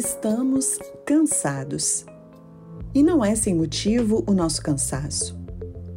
Estamos 0.00 0.78
cansados. 1.04 2.06
E 2.94 3.02
não 3.02 3.22
é 3.22 3.34
sem 3.34 3.54
motivo 3.54 4.24
o 4.26 4.32
nosso 4.32 4.62
cansaço. 4.62 5.38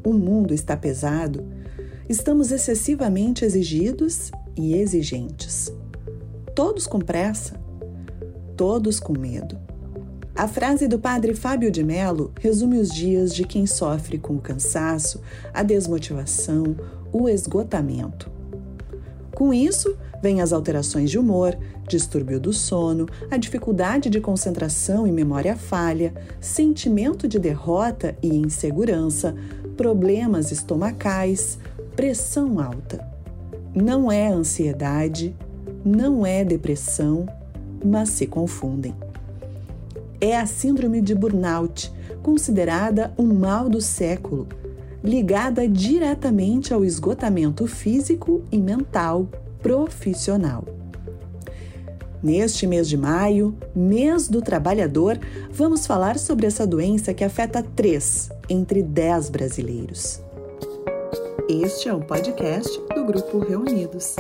O 0.06 0.12
mundo 0.12 0.54
está 0.54 0.76
pesado, 0.76 1.42
estamos 2.10 2.52
excessivamente 2.52 3.46
exigidos 3.46 4.30
e 4.58 4.76
exigentes. 4.76 5.72
Todos 6.54 6.86
com 6.86 7.00
pressa, 7.00 7.54
todos 8.58 9.00
com 9.00 9.18
medo. 9.18 9.58
A 10.36 10.50
frase 10.50 10.86
do 10.86 11.00
padre 11.00 11.34
Fábio 11.34 11.72
de 11.72 11.82
Mello 11.82 12.34
resume 12.42 12.80
os 12.80 12.94
dias 12.94 13.34
de 13.34 13.46
quem 13.46 13.66
sofre 13.66 14.18
com 14.18 14.36
o 14.36 14.42
cansaço, 14.42 15.22
a 15.54 15.64
desmotivação, 15.64 16.76
o 17.10 17.30
esgotamento. 17.30 18.30
Com 19.34 19.54
isso, 19.54 19.98
vêm 20.24 20.40
as 20.40 20.54
alterações 20.54 21.12
de 21.12 21.20
humor, 21.20 21.58
distúrbio 21.86 22.40
do 22.40 22.54
sono, 22.54 23.10
a 23.30 23.36
dificuldade 23.36 24.10
de 24.10 24.22
concentração 24.22 25.06
e 25.06 25.12
memória 25.12 25.58
falha, 25.58 26.14
sentimento 26.40 27.28
de 27.28 27.38
derrota 27.38 28.16
e 28.24 28.34
insegurança, 28.34 29.36
problemas 29.76 30.50
estomacais, 30.50 31.60
pressão 31.94 32.62
alta. 32.62 33.06
Não 33.76 34.10
é 34.10 34.30
ansiedade, 34.30 35.36
não 35.84 36.26
é 36.26 36.46
depressão, 36.46 37.28
mas 37.84 38.08
se 38.08 38.26
confundem. 38.26 38.96
É 40.22 40.38
a 40.38 40.46
síndrome 40.46 41.02
de 41.02 41.14
burnout, 41.14 41.92
considerada 42.22 43.14
um 43.18 43.26
mal 43.26 43.68
do 43.68 43.82
século, 43.82 44.48
ligada 45.04 45.68
diretamente 45.68 46.74
ao 46.74 46.86
esgotamento 46.86 47.68
físico 47.68 48.42
e 48.50 48.58
mental 48.58 49.28
profissional. 49.64 50.66
Neste 52.22 52.68
mês 52.68 52.88
de 52.88 52.98
maio, 52.98 53.58
mês 53.74 54.28
do 54.28 54.42
trabalhador, 54.42 55.18
vamos 55.52 55.88
falar 55.88 56.20
sobre 56.20 56.46
essa 56.46 56.68
doença 56.68 57.14
que 57.14 57.24
afeta 57.24 57.64
3 57.64 58.30
entre 58.50 58.84
10 58.84 59.30
brasileiros. 59.30 60.22
Este 61.50 61.88
é 61.88 61.94
um 61.94 62.02
podcast 62.02 62.78
do 62.94 63.06
Grupo 63.06 63.40
Reunidos. 63.40 64.16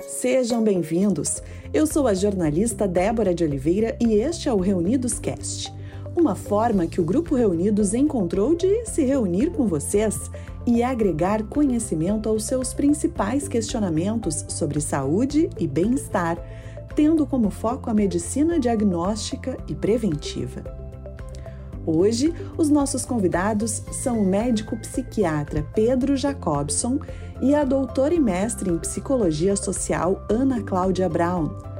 Sejam 0.00 0.62
bem-vindos. 0.62 1.42
Eu 1.72 1.86
sou 1.86 2.06
a 2.06 2.14
jornalista 2.14 2.88
Débora 2.88 3.34
de 3.34 3.44
Oliveira 3.44 3.96
e 4.00 4.14
este 4.14 4.48
é 4.48 4.52
o 4.52 4.58
Reunidos 4.58 5.18
Cast, 5.18 5.72
uma 6.16 6.34
forma 6.34 6.86
que 6.86 7.00
o 7.00 7.04
Grupo 7.04 7.34
Reunidos 7.34 7.92
encontrou 7.92 8.54
de 8.54 8.86
se 8.86 9.04
reunir 9.04 9.50
com 9.50 9.66
vocês 9.66 10.30
e 10.66 10.82
agregar 10.82 11.42
conhecimento 11.44 12.28
aos 12.28 12.44
seus 12.44 12.72
principais 12.72 13.48
questionamentos 13.48 14.44
sobre 14.48 14.80
saúde 14.80 15.50
e 15.58 15.66
bem-estar, 15.66 16.38
tendo 16.94 17.26
como 17.26 17.50
foco 17.50 17.90
a 17.90 17.94
medicina 17.94 18.58
diagnóstica 18.58 19.56
e 19.66 19.74
preventiva. 19.74 20.62
Hoje, 21.84 22.32
os 22.56 22.68
nossos 22.68 23.04
convidados 23.04 23.82
são 23.90 24.20
o 24.20 24.26
médico 24.26 24.76
psiquiatra 24.76 25.66
Pedro 25.74 26.16
Jacobson 26.16 27.00
e 27.40 27.54
a 27.56 27.64
doutora 27.64 28.14
e 28.14 28.20
mestre 28.20 28.70
em 28.70 28.78
psicologia 28.78 29.56
social 29.56 30.24
Ana 30.30 30.62
Cláudia 30.62 31.08
Brown, 31.08 31.71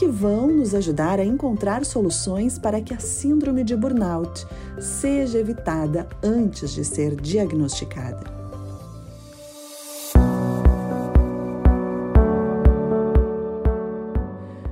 que 0.00 0.08
vão 0.08 0.46
nos 0.46 0.74
ajudar 0.74 1.20
a 1.20 1.24
encontrar 1.26 1.84
soluções 1.84 2.58
para 2.58 2.80
que 2.80 2.94
a 2.94 2.98
síndrome 2.98 3.62
de 3.62 3.76
burnout 3.76 4.46
seja 4.80 5.38
evitada 5.38 6.08
antes 6.22 6.70
de 6.70 6.86
ser 6.86 7.14
diagnosticada. 7.14 8.24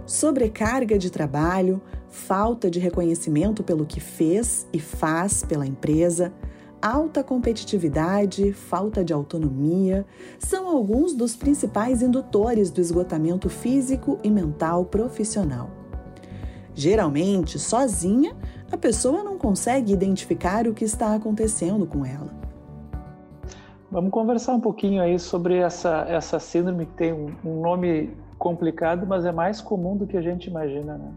Sobrecarga 0.06 0.98
de 0.98 1.10
trabalho, 1.10 1.82
falta 2.08 2.70
de 2.70 2.78
reconhecimento 2.78 3.62
pelo 3.62 3.84
que 3.84 4.00
fez 4.00 4.66
e 4.72 4.80
faz 4.80 5.42
pela 5.42 5.66
empresa, 5.66 6.32
alta 6.80 7.22
competitividade, 7.22 8.52
falta 8.52 9.04
de 9.04 9.12
autonomia 9.12 10.06
são 10.38 10.68
alguns 10.68 11.14
dos 11.14 11.36
principais 11.36 12.02
indutores 12.02 12.70
do 12.70 12.80
esgotamento 12.80 13.48
físico 13.48 14.18
e 14.22 14.30
mental 14.30 14.84
profissional. 14.84 15.70
Geralmente, 16.74 17.58
sozinha, 17.58 18.36
a 18.70 18.76
pessoa 18.76 19.24
não 19.24 19.36
consegue 19.36 19.92
identificar 19.92 20.68
o 20.68 20.74
que 20.74 20.84
está 20.84 21.14
acontecendo 21.14 21.86
com 21.86 22.04
ela. 22.04 22.32
Vamos 23.90 24.10
conversar 24.10 24.54
um 24.54 24.60
pouquinho 24.60 25.02
aí 25.02 25.18
sobre 25.18 25.56
essa, 25.56 26.04
essa 26.08 26.38
síndrome 26.38 26.86
que 26.86 26.92
tem 26.92 27.12
um, 27.12 27.60
nome 27.60 28.14
complicado, 28.38 29.06
mas 29.06 29.24
é 29.24 29.32
mais 29.32 29.60
comum 29.60 29.96
do 29.96 30.06
que 30.06 30.16
a 30.16 30.20
gente 30.20 30.46
imagina. 30.48 30.98
Né? 30.98 31.10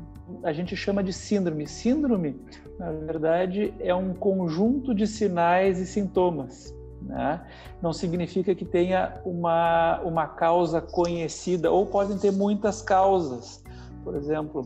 A 0.43 0.51
gente 0.51 0.75
chama 0.75 1.03
de 1.03 1.13
síndrome. 1.13 1.67
Síndrome, 1.67 2.39
na 2.79 2.91
verdade, 2.91 3.73
é 3.79 3.93
um 3.93 4.13
conjunto 4.13 4.93
de 4.93 5.05
sinais 5.05 5.79
e 5.79 5.85
sintomas. 5.85 6.75
Né? 7.01 7.41
Não 7.81 7.93
significa 7.93 8.53
que 8.55 8.65
tenha 8.65 9.21
uma, 9.25 9.99
uma 10.01 10.27
causa 10.27 10.81
conhecida, 10.81 11.71
ou 11.71 11.85
podem 11.85 12.17
ter 12.17 12.31
muitas 12.31 12.81
causas. 12.81 13.63
Por 14.03 14.15
exemplo, 14.15 14.65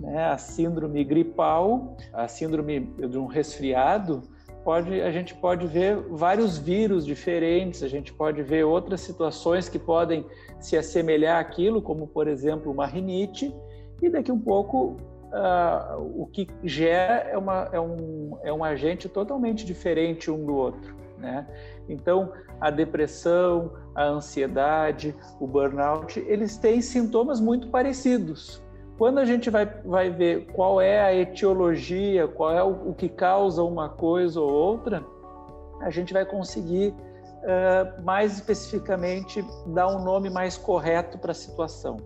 né, 0.00 0.24
a 0.26 0.38
síndrome 0.38 1.02
gripal, 1.04 1.96
a 2.12 2.28
síndrome 2.28 2.80
de 2.80 3.18
um 3.18 3.26
resfriado, 3.26 4.22
pode, 4.64 5.00
a 5.00 5.10
gente 5.10 5.34
pode 5.34 5.66
ver 5.66 5.96
vários 6.10 6.58
vírus 6.58 7.04
diferentes, 7.04 7.82
a 7.82 7.88
gente 7.88 8.12
pode 8.12 8.42
ver 8.42 8.64
outras 8.64 9.00
situações 9.02 9.68
que 9.68 9.78
podem 9.78 10.26
se 10.58 10.76
assemelhar 10.76 11.40
àquilo, 11.40 11.80
como 11.82 12.06
por 12.06 12.26
exemplo 12.26 12.72
uma 12.72 12.86
rinite, 12.86 13.54
e 14.02 14.08
daqui 14.08 14.32
um 14.32 14.40
pouco 14.40 14.96
uh, 15.34 16.22
o 16.22 16.26
que 16.26 16.48
gera 16.62 17.28
é, 17.28 17.36
uma, 17.36 17.68
é, 17.72 17.80
um, 17.80 18.38
é 18.42 18.52
um 18.52 18.62
agente 18.62 19.08
totalmente 19.08 19.66
diferente 19.66 20.30
um 20.30 20.44
do 20.44 20.54
outro. 20.54 20.94
Né? 21.18 21.46
Então, 21.88 22.32
a 22.60 22.70
depressão, 22.70 23.72
a 23.94 24.04
ansiedade, 24.04 25.14
o 25.40 25.46
burnout, 25.46 26.18
eles 26.20 26.56
têm 26.56 26.80
sintomas 26.80 27.40
muito 27.40 27.68
parecidos. 27.68 28.62
Quando 28.96 29.18
a 29.18 29.24
gente 29.24 29.50
vai, 29.50 29.66
vai 29.84 30.08
ver 30.10 30.46
qual 30.52 30.80
é 30.80 31.00
a 31.00 31.12
etiologia, 31.12 32.28
qual 32.28 32.52
é 32.52 32.62
o, 32.62 32.90
o 32.90 32.94
que 32.94 33.08
causa 33.08 33.62
uma 33.62 33.88
coisa 33.88 34.40
ou 34.40 34.50
outra, 34.50 35.04
a 35.80 35.90
gente 35.90 36.12
vai 36.12 36.24
conseguir 36.24 36.90
uh, 36.90 38.02
mais 38.04 38.34
especificamente 38.34 39.44
dar 39.66 39.88
um 39.88 40.04
nome 40.04 40.30
mais 40.30 40.56
correto 40.56 41.18
para 41.18 41.32
a 41.32 41.34
situação. 41.34 41.96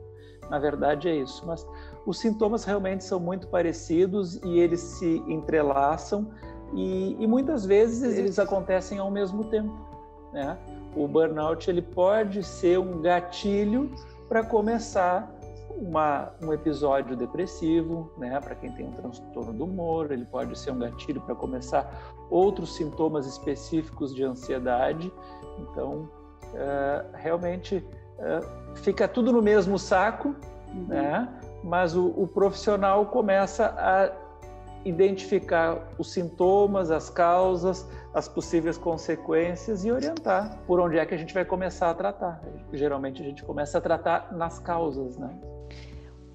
Na 0.50 0.58
verdade 0.58 1.08
é 1.08 1.14
isso, 1.14 1.46
mas 1.46 1.66
os 2.08 2.18
sintomas 2.20 2.64
realmente 2.64 3.04
são 3.04 3.20
muito 3.20 3.48
parecidos 3.48 4.36
e 4.42 4.58
eles 4.58 4.80
se 4.80 5.22
entrelaçam 5.26 6.30
e, 6.72 7.14
e 7.22 7.26
muitas 7.26 7.66
vezes 7.66 8.16
eles 8.16 8.38
acontecem 8.38 8.98
ao 8.98 9.10
mesmo 9.10 9.44
tempo. 9.44 9.76
Né? 10.32 10.56
O 10.96 11.06
burnout 11.06 11.68
ele 11.68 11.82
pode 11.82 12.42
ser 12.42 12.78
um 12.78 13.02
gatilho 13.02 13.90
para 14.26 14.42
começar 14.42 15.30
uma, 15.76 16.32
um 16.42 16.50
episódio 16.50 17.14
depressivo, 17.14 18.10
né, 18.16 18.40
para 18.40 18.54
quem 18.54 18.72
tem 18.72 18.86
um 18.86 18.92
transtorno 18.92 19.52
do 19.52 19.64
humor, 19.64 20.10
ele 20.10 20.24
pode 20.24 20.58
ser 20.58 20.72
um 20.72 20.78
gatilho 20.78 21.20
para 21.20 21.34
começar 21.34 22.14
outros 22.30 22.74
sintomas 22.74 23.26
específicos 23.26 24.14
de 24.14 24.24
ansiedade. 24.24 25.12
Então, 25.58 26.08
é, 26.54 27.04
realmente 27.14 27.86
é, 28.18 28.40
fica 28.76 29.06
tudo 29.06 29.30
no 29.30 29.42
mesmo 29.42 29.78
saco, 29.78 30.34
uhum. 30.74 30.86
né? 30.88 31.37
Mas 31.62 31.94
o, 31.94 32.06
o 32.16 32.26
profissional 32.26 33.06
começa 33.06 33.66
a 33.76 34.10
identificar 34.84 35.88
os 35.98 36.12
sintomas, 36.12 36.90
as 36.90 37.10
causas, 37.10 37.86
as 38.14 38.28
possíveis 38.28 38.78
consequências 38.78 39.84
e 39.84 39.90
orientar 39.90 40.58
por 40.66 40.80
onde 40.80 40.98
é 40.98 41.04
que 41.04 41.14
a 41.14 41.18
gente 41.18 41.34
vai 41.34 41.44
começar 41.44 41.90
a 41.90 41.94
tratar. 41.94 42.40
Geralmente 42.72 43.20
a 43.20 43.24
gente 43.24 43.44
começa 43.44 43.78
a 43.78 43.80
tratar 43.80 44.32
nas 44.32 44.58
causas, 44.58 45.16
né? 45.16 45.30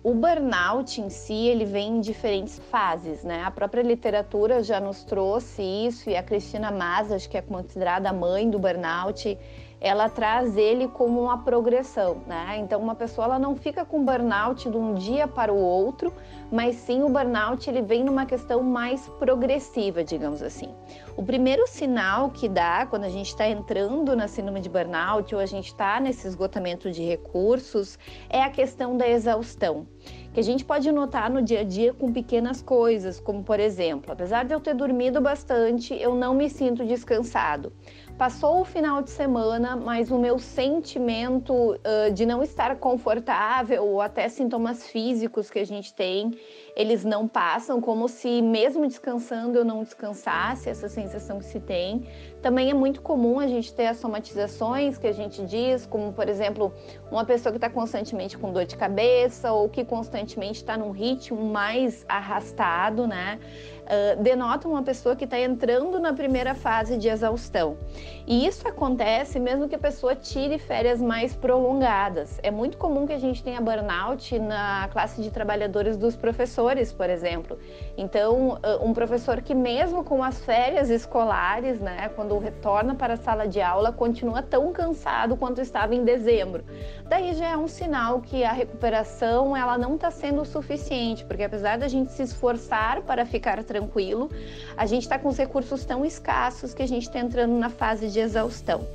O 0.03 0.13
burnout 0.13 0.99
em 0.99 1.09
si, 1.09 1.47
ele 1.47 1.63
vem 1.63 1.95
em 1.95 2.01
diferentes 2.01 2.59
fases, 2.69 3.23
né? 3.23 3.41
A 3.45 3.49
própria 3.49 3.81
literatura 3.81 4.61
já 4.61 4.77
nos 4.77 5.05
trouxe 5.05 5.61
isso 5.61 6.09
e 6.09 6.17
a 6.17 6.21
Cristina 6.21 6.69
Mas, 6.71 7.25
que 7.25 7.37
é 7.37 7.41
considerada 7.41 8.09
a 8.09 8.13
mãe 8.13 8.49
do 8.49 8.59
burnout, 8.59 9.37
ela 9.83 10.07
traz 10.07 10.55
ele 10.55 10.87
como 10.87 11.21
uma 11.21 11.39
progressão, 11.39 12.21
né? 12.25 12.55
Então 12.57 12.81
uma 12.81 12.95
pessoa 12.95 13.25
ela 13.25 13.37
não 13.37 13.53
fica 13.53 13.83
com 13.83 14.05
burnout 14.05 14.69
de 14.69 14.77
um 14.77 14.93
dia 14.93 15.27
para 15.27 15.51
o 15.51 15.57
outro, 15.57 16.13
mas 16.49 16.77
sim 16.77 17.03
o 17.03 17.09
burnout 17.09 17.69
ele 17.69 17.81
vem 17.81 18.01
numa 18.01 18.25
questão 18.25 18.63
mais 18.63 19.09
progressiva, 19.19 20.01
digamos 20.01 20.41
assim. 20.41 20.73
O 21.17 21.23
primeiro 21.23 21.67
sinal 21.67 22.29
que 22.29 22.47
dá 22.47 22.85
quando 22.85 23.03
a 23.03 23.09
gente 23.09 23.27
está 23.27 23.45
entrando 23.45 24.15
na 24.15 24.29
síndrome 24.29 24.61
de 24.61 24.69
burnout 24.69 25.35
ou 25.35 25.41
a 25.41 25.45
gente 25.45 25.67
está 25.67 25.99
nesse 25.99 26.25
esgotamento 26.27 26.89
de 26.89 27.03
recursos 27.03 27.99
é 28.29 28.41
a 28.41 28.49
questão 28.49 28.95
da 28.95 29.07
exaustão 29.07 29.85
que 30.33 30.39
a 30.39 30.43
gente 30.43 30.65
pode 30.65 30.91
notar 30.91 31.29
no 31.29 31.43
dia 31.43 31.59
a 31.59 31.63
dia 31.63 31.93
com 31.93 32.11
pequenas 32.11 32.59
coisas, 32.59 33.19
como 33.19 33.43
por 33.43 33.59
exemplo, 33.59 34.11
apesar 34.11 34.43
de 34.43 34.53
eu 34.53 34.59
ter 34.59 34.73
dormido 34.73 35.21
bastante, 35.21 35.93
eu 35.93 36.15
não 36.15 36.33
me 36.33 36.49
sinto 36.49 36.83
descansado. 36.83 37.71
Passou 38.17 38.61
o 38.61 38.65
final 38.65 39.01
de 39.01 39.09
semana, 39.09 39.75
mas 39.75 40.11
o 40.11 40.19
meu 40.19 40.37
sentimento 40.37 41.53
uh, 41.53 42.13
de 42.13 42.25
não 42.25 42.43
estar 42.43 42.75
confortável 42.77 43.83
ou 43.83 44.01
até 44.01 44.29
sintomas 44.29 44.87
físicos 44.87 45.49
que 45.49 45.59
a 45.59 45.65
gente 45.65 45.93
tem, 45.93 46.31
eles 46.75 47.03
não 47.03 47.27
passam, 47.27 47.81
como 47.81 48.07
se 48.07 48.41
mesmo 48.41 48.87
descansando 48.87 49.57
eu 49.57 49.65
não 49.65 49.83
descansasse, 49.83 50.69
essa 50.69 50.87
sensação 50.87 51.39
que 51.39 51.45
se 51.45 51.59
tem. 51.59 52.07
Também 52.41 52.69
é 52.69 52.73
muito 52.73 53.01
comum 53.01 53.39
a 53.39 53.47
gente 53.47 53.73
ter 53.73 53.87
as 53.87 53.97
somatizações 53.97 54.97
que 54.97 55.07
a 55.07 55.11
gente 55.11 55.45
diz, 55.45 55.85
como 55.85 56.13
por 56.13 56.27
exemplo, 56.29 56.73
uma 57.11 57.25
pessoa 57.25 57.51
que 57.51 57.57
está 57.57 57.69
constantemente 57.69 58.37
com 58.37 58.51
dor 58.51 58.65
de 58.65 58.75
cabeça 58.75 59.51
ou 59.51 59.69
que 59.69 59.83
constantemente 59.83 60.57
está 60.57 60.77
num 60.77 60.91
ritmo 60.91 61.43
mais 61.45 62.05
arrastado, 62.07 63.07
né? 63.07 63.39
Uh, 63.83 64.23
denota 64.23 64.67
uma 64.67 64.81
pessoa 64.81 65.15
que 65.15 65.25
está 65.25 65.37
entrando 65.37 65.99
na 65.99 66.13
primeira 66.13 66.55
fase 66.55 66.97
de 66.97 67.09
exaustão. 67.09 67.77
E 68.25 68.45
isso 68.47 68.65
acontece 68.67 69.39
mesmo 69.39 69.67
que 69.67 69.75
a 69.75 69.79
pessoa 69.79 70.15
tire 70.15 70.57
férias 70.57 71.01
mais 71.01 71.35
prolongadas. 71.35 72.39
É 72.41 72.49
muito 72.49 72.77
comum 72.77 73.05
que 73.05 73.11
a 73.11 73.19
gente 73.19 73.43
tenha 73.43 73.59
burnout 73.59 74.39
na 74.39 74.87
classe 74.91 75.21
de 75.21 75.29
trabalhadores 75.29 75.97
dos 75.97 76.15
professores, 76.15 76.93
por 76.93 77.09
exemplo. 77.09 77.59
Então, 77.97 78.59
um 78.81 78.93
professor 78.93 79.41
que 79.41 79.53
mesmo 79.53 80.05
com 80.05 80.23
as 80.23 80.39
férias 80.45 80.89
escolares, 80.89 81.81
né, 81.81 82.09
quando 82.15 82.37
retorna 82.39 82.95
para 82.95 83.15
a 83.15 83.17
sala 83.17 83.45
de 83.45 83.61
aula, 83.61 83.91
continua 83.91 84.41
tão 84.41 84.71
cansado 84.71 85.35
quanto 85.35 85.59
estava 85.59 85.93
em 85.93 86.05
dezembro. 86.05 86.63
Daí 87.09 87.33
já 87.33 87.49
é 87.49 87.57
um 87.57 87.67
sinal 87.67 88.21
que 88.21 88.45
a 88.45 88.53
recuperação 88.53 89.55
ela 89.55 89.77
não 89.77 89.95
está 89.95 90.09
sendo 90.09 90.45
suficiente, 90.45 91.25
porque 91.25 91.43
apesar 91.43 91.77
da 91.77 91.89
gente 91.89 92.11
se 92.13 92.23
esforçar 92.23 93.01
para 93.01 93.25
ficar 93.25 93.61
tranquilo, 93.73 94.29
a 94.77 94.85
gente 94.85 95.03
está 95.03 95.17
com 95.17 95.29
os 95.29 95.37
recursos 95.37 95.83
tão 95.83 96.05
escassos 96.05 96.73
que 96.73 96.83
a 96.83 96.87
gente 96.87 97.03
está 97.07 97.19
entrando 97.19 97.53
na 97.57 97.69
fase 97.69 98.09
de 98.09 98.19
exaustão. 98.19 98.87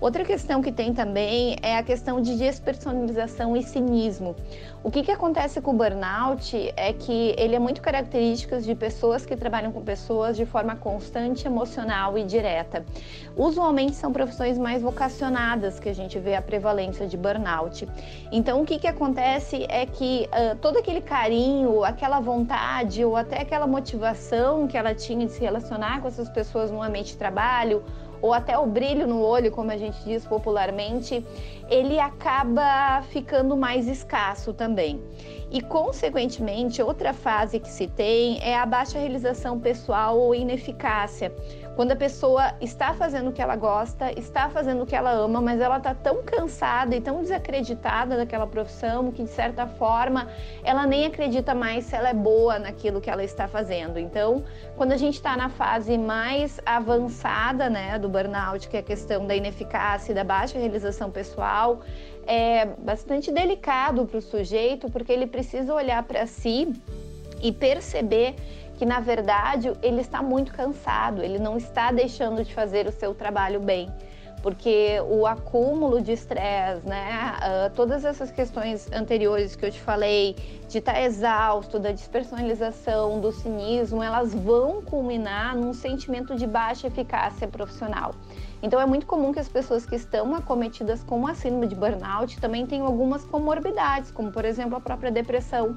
Outra 0.00 0.24
questão 0.24 0.62
que 0.62 0.72
tem 0.72 0.94
também 0.94 1.56
é 1.60 1.76
a 1.76 1.82
questão 1.82 2.22
de 2.22 2.34
despersonalização 2.38 3.54
e 3.54 3.62
cinismo. 3.62 4.34
O 4.82 4.90
que, 4.90 5.02
que 5.02 5.10
acontece 5.10 5.60
com 5.60 5.72
o 5.72 5.74
burnout 5.74 6.72
é 6.74 6.90
que 6.94 7.34
ele 7.36 7.54
é 7.54 7.58
muito 7.58 7.82
característico 7.82 8.58
de 8.62 8.74
pessoas 8.74 9.26
que 9.26 9.36
trabalham 9.36 9.70
com 9.70 9.82
pessoas 9.82 10.38
de 10.38 10.46
forma 10.46 10.74
constante, 10.74 11.46
emocional 11.46 12.16
e 12.16 12.24
direta. 12.24 12.82
Usualmente 13.36 13.94
são 13.94 14.10
profissões 14.10 14.56
mais 14.56 14.80
vocacionadas 14.80 15.78
que 15.78 15.90
a 15.90 15.94
gente 15.94 16.18
vê 16.18 16.34
a 16.34 16.40
prevalência 16.40 17.06
de 17.06 17.18
burnout. 17.18 17.86
Então, 18.32 18.62
o 18.62 18.64
que, 18.64 18.78
que 18.78 18.86
acontece 18.86 19.66
é 19.68 19.84
que 19.84 20.26
uh, 20.32 20.56
todo 20.56 20.78
aquele 20.78 21.02
carinho, 21.02 21.84
aquela 21.84 22.20
vontade 22.20 23.04
ou 23.04 23.16
até 23.16 23.42
aquela 23.42 23.66
motivação 23.66 24.66
que 24.66 24.78
ela 24.78 24.94
tinha 24.94 25.26
de 25.26 25.32
se 25.32 25.40
relacionar 25.40 26.00
com 26.00 26.08
essas 26.08 26.30
pessoas 26.30 26.70
no 26.70 26.82
ambiente 26.82 27.08
de 27.08 27.18
trabalho 27.18 27.84
ou 28.22 28.32
até 28.32 28.58
o 28.58 28.66
brilho 28.66 29.06
no 29.06 29.20
olho, 29.22 29.50
como 29.50 29.70
a 29.70 29.76
gente 29.76 30.02
diz 30.04 30.26
popularmente, 30.26 31.24
ele 31.68 31.98
acaba 31.98 33.02
ficando 33.10 33.56
mais 33.56 33.86
escasso 33.86 34.52
também. 34.52 35.00
E, 35.50 35.60
consequentemente, 35.60 36.80
outra 36.80 37.12
fase 37.12 37.58
que 37.58 37.68
se 37.68 37.88
tem 37.88 38.40
é 38.42 38.56
a 38.56 38.64
baixa 38.64 38.98
realização 38.98 39.58
pessoal 39.58 40.18
ou 40.18 40.34
ineficácia. 40.34 41.32
Quando 41.76 41.92
a 41.92 41.96
pessoa 41.96 42.52
está 42.60 42.92
fazendo 42.92 43.30
o 43.30 43.32
que 43.32 43.40
ela 43.40 43.56
gosta, 43.56 44.12
está 44.18 44.50
fazendo 44.50 44.82
o 44.82 44.86
que 44.86 44.94
ela 44.94 45.12
ama, 45.12 45.40
mas 45.40 45.60
ela 45.60 45.78
está 45.78 45.94
tão 45.94 46.22
cansada 46.22 46.94
e 46.94 47.00
tão 47.00 47.22
desacreditada 47.22 48.16
daquela 48.16 48.46
profissão 48.46 49.10
que, 49.10 49.22
de 49.22 49.30
certa 49.30 49.66
forma, 49.66 50.28
ela 50.62 50.86
nem 50.86 51.06
acredita 51.06 51.54
mais 51.54 51.84
se 51.84 51.94
ela 51.94 52.10
é 52.10 52.14
boa 52.14 52.58
naquilo 52.58 53.00
que 53.00 53.08
ela 53.08 53.24
está 53.24 53.48
fazendo. 53.48 53.98
Então, 53.98 54.44
quando 54.76 54.92
a 54.92 54.96
gente 54.96 55.14
está 55.14 55.36
na 55.36 55.48
fase 55.48 55.96
mais 55.96 56.60
avançada 56.66 57.70
né, 57.70 57.98
do 57.98 58.08
burnout, 58.08 58.68
que 58.68 58.76
é 58.76 58.80
a 58.80 58.82
questão 58.82 59.26
da 59.26 59.34
ineficácia 59.34 60.12
e 60.12 60.14
da 60.14 60.24
baixa 60.24 60.58
realização 60.58 61.10
pessoal, 61.10 61.80
é 62.26 62.66
bastante 62.78 63.32
delicado 63.32 64.06
para 64.06 64.18
o 64.18 64.22
sujeito, 64.22 64.90
porque 64.90 65.12
ele 65.12 65.26
precisa 65.26 65.72
olhar 65.72 66.02
para 66.02 66.26
si 66.26 66.72
e 67.42 67.50
perceber 67.50 68.34
que 68.80 68.86
na 68.86 68.98
verdade 68.98 69.70
ele 69.82 70.00
está 70.00 70.22
muito 70.22 70.54
cansado, 70.54 71.22
ele 71.22 71.38
não 71.38 71.58
está 71.58 71.92
deixando 71.92 72.42
de 72.42 72.54
fazer 72.54 72.86
o 72.86 72.90
seu 72.90 73.14
trabalho 73.14 73.60
bem, 73.60 73.92
porque 74.42 74.98
o 75.06 75.26
acúmulo 75.26 76.00
de 76.00 76.12
estresse, 76.12 76.88
né, 76.88 77.36
uh, 77.42 77.74
todas 77.74 78.06
essas 78.06 78.30
questões 78.30 78.90
anteriores 78.90 79.54
que 79.54 79.66
eu 79.66 79.70
te 79.70 79.78
falei, 79.78 80.34
de 80.66 80.78
estar 80.78 80.94
tá 80.94 81.02
exausto, 81.02 81.78
da 81.78 81.92
despersonalização, 81.92 83.20
do 83.20 83.30
cinismo, 83.30 84.02
elas 84.02 84.34
vão 84.34 84.80
culminar 84.80 85.54
num 85.54 85.74
sentimento 85.74 86.34
de 86.34 86.46
baixa 86.46 86.86
eficácia 86.86 87.46
profissional. 87.46 88.14
Então 88.62 88.80
é 88.80 88.86
muito 88.86 89.04
comum 89.04 89.30
que 89.30 89.40
as 89.40 89.48
pessoas 89.48 89.84
que 89.84 89.94
estão 89.94 90.34
acometidas 90.34 91.04
com 91.04 91.26
a 91.26 91.34
síndrome 91.34 91.66
de 91.66 91.74
burnout 91.74 92.40
também 92.40 92.64
tenham 92.64 92.86
algumas 92.86 93.26
comorbidades, 93.26 94.10
como 94.10 94.32
por 94.32 94.46
exemplo 94.46 94.74
a 94.74 94.80
própria 94.80 95.10
depressão 95.10 95.76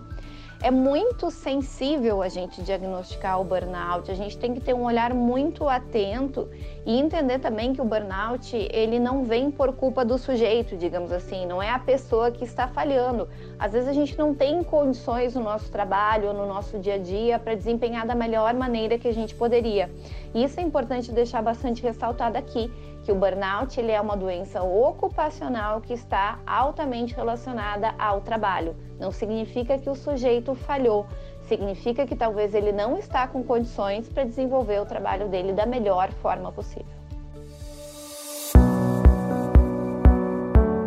é 0.64 0.72
muito 0.72 1.30
sensível 1.30 2.22
a 2.22 2.30
gente 2.30 2.64
diagnosticar 2.64 3.40
o 3.40 3.44
burnout. 3.44 4.10
A 4.10 4.14
gente 4.14 4.38
tem 4.38 4.54
que 4.54 4.62
ter 4.62 4.74
um 4.74 4.86
olhar 4.86 5.14
muito 5.14 5.68
atento 5.68 6.50
e 6.86 6.98
entender 6.98 7.40
também 7.40 7.74
que 7.74 7.82
o 7.82 7.84
burnout 7.84 8.56
ele 8.72 8.98
não 8.98 9.26
vem 9.26 9.52
por 9.52 9.74
culpa 9.74 10.06
do 10.06 10.18
sujeito, 10.18 10.78
digamos 10.78 11.12
assim, 11.12 11.46
não 11.46 11.62
é 11.62 11.70
a 11.70 11.78
pessoa 11.78 12.32
que 12.32 12.46
está 12.46 12.66
falhando. 12.66 13.28
Às 13.60 13.74
vezes 13.74 13.90
a 13.90 13.94
gente 13.94 14.18
não 14.18 14.34
tem 14.34 14.64
condições 14.64 15.36
no 15.36 15.44
nosso 15.44 15.70
trabalho 15.70 16.30
ou 16.30 16.34
no 16.34 16.48
nosso 16.48 16.80
dia 16.80 16.96
a 16.96 16.98
dia 16.98 17.38
para 17.38 17.56
desempenhar 17.56 18.08
da 18.08 18.16
melhor 18.16 18.54
maneira 18.54 18.98
que 18.98 19.10
a 19.10 19.14
gente 19.14 19.36
poderia. 19.36 19.92
Isso 20.34 20.62
é 20.62 20.64
importante 20.64 21.12
deixar 21.12 21.42
bastante 21.42 21.84
ressaltado 21.84 22.38
aqui 22.38 22.72
que 23.04 23.12
o 23.12 23.16
burnout 23.16 23.78
ele 23.80 23.92
é 23.92 24.00
uma 24.00 24.16
doença 24.16 24.64
ocupacional 24.64 25.82
que 25.82 25.94
está 25.94 26.40
altamente 26.48 27.14
relacionada 27.14 27.94
ao 28.00 28.22
trabalho. 28.22 28.76
Não 29.00 29.12
significa 29.12 29.78
que 29.78 29.90
o 29.90 29.96
sujeito 29.96 30.56
falhou, 30.56 31.06
significa 31.48 32.06
que 32.06 32.16
talvez 32.16 32.54
ele 32.54 32.72
não 32.72 32.98
está 32.98 33.28
com 33.28 33.44
condições 33.44 34.08
para 34.08 34.24
desenvolver 34.24 34.80
o 34.80 34.86
trabalho 34.86 35.28
dele 35.28 35.52
da 35.52 35.66
melhor 35.66 36.12
forma 36.14 36.52
possível. 36.52 37.04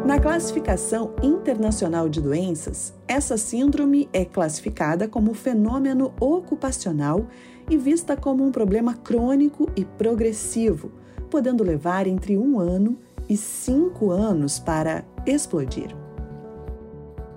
Na 0.06 0.20
classificação 0.20 1.14
internacional 1.22 2.08
de 2.08 2.22
doenças, 2.22 2.94
essa 3.06 3.36
síndrome 3.36 4.08
é 4.12 4.24
classificada 4.24 5.08
como 5.08 5.34
fenômeno 5.34 6.14
ocupacional 6.18 7.26
e 7.68 7.76
vista 7.76 8.16
como 8.16 8.44
um 8.44 8.52
problema 8.52 8.94
crônico 8.94 9.68
e 9.76 9.84
progressivo 9.84 10.92
podendo 11.36 11.62
levar 11.62 12.06
entre 12.06 12.38
um 12.38 12.58
ano 12.58 12.96
e 13.28 13.36
cinco 13.36 14.10
anos 14.10 14.58
para 14.58 15.04
explodir. 15.26 15.94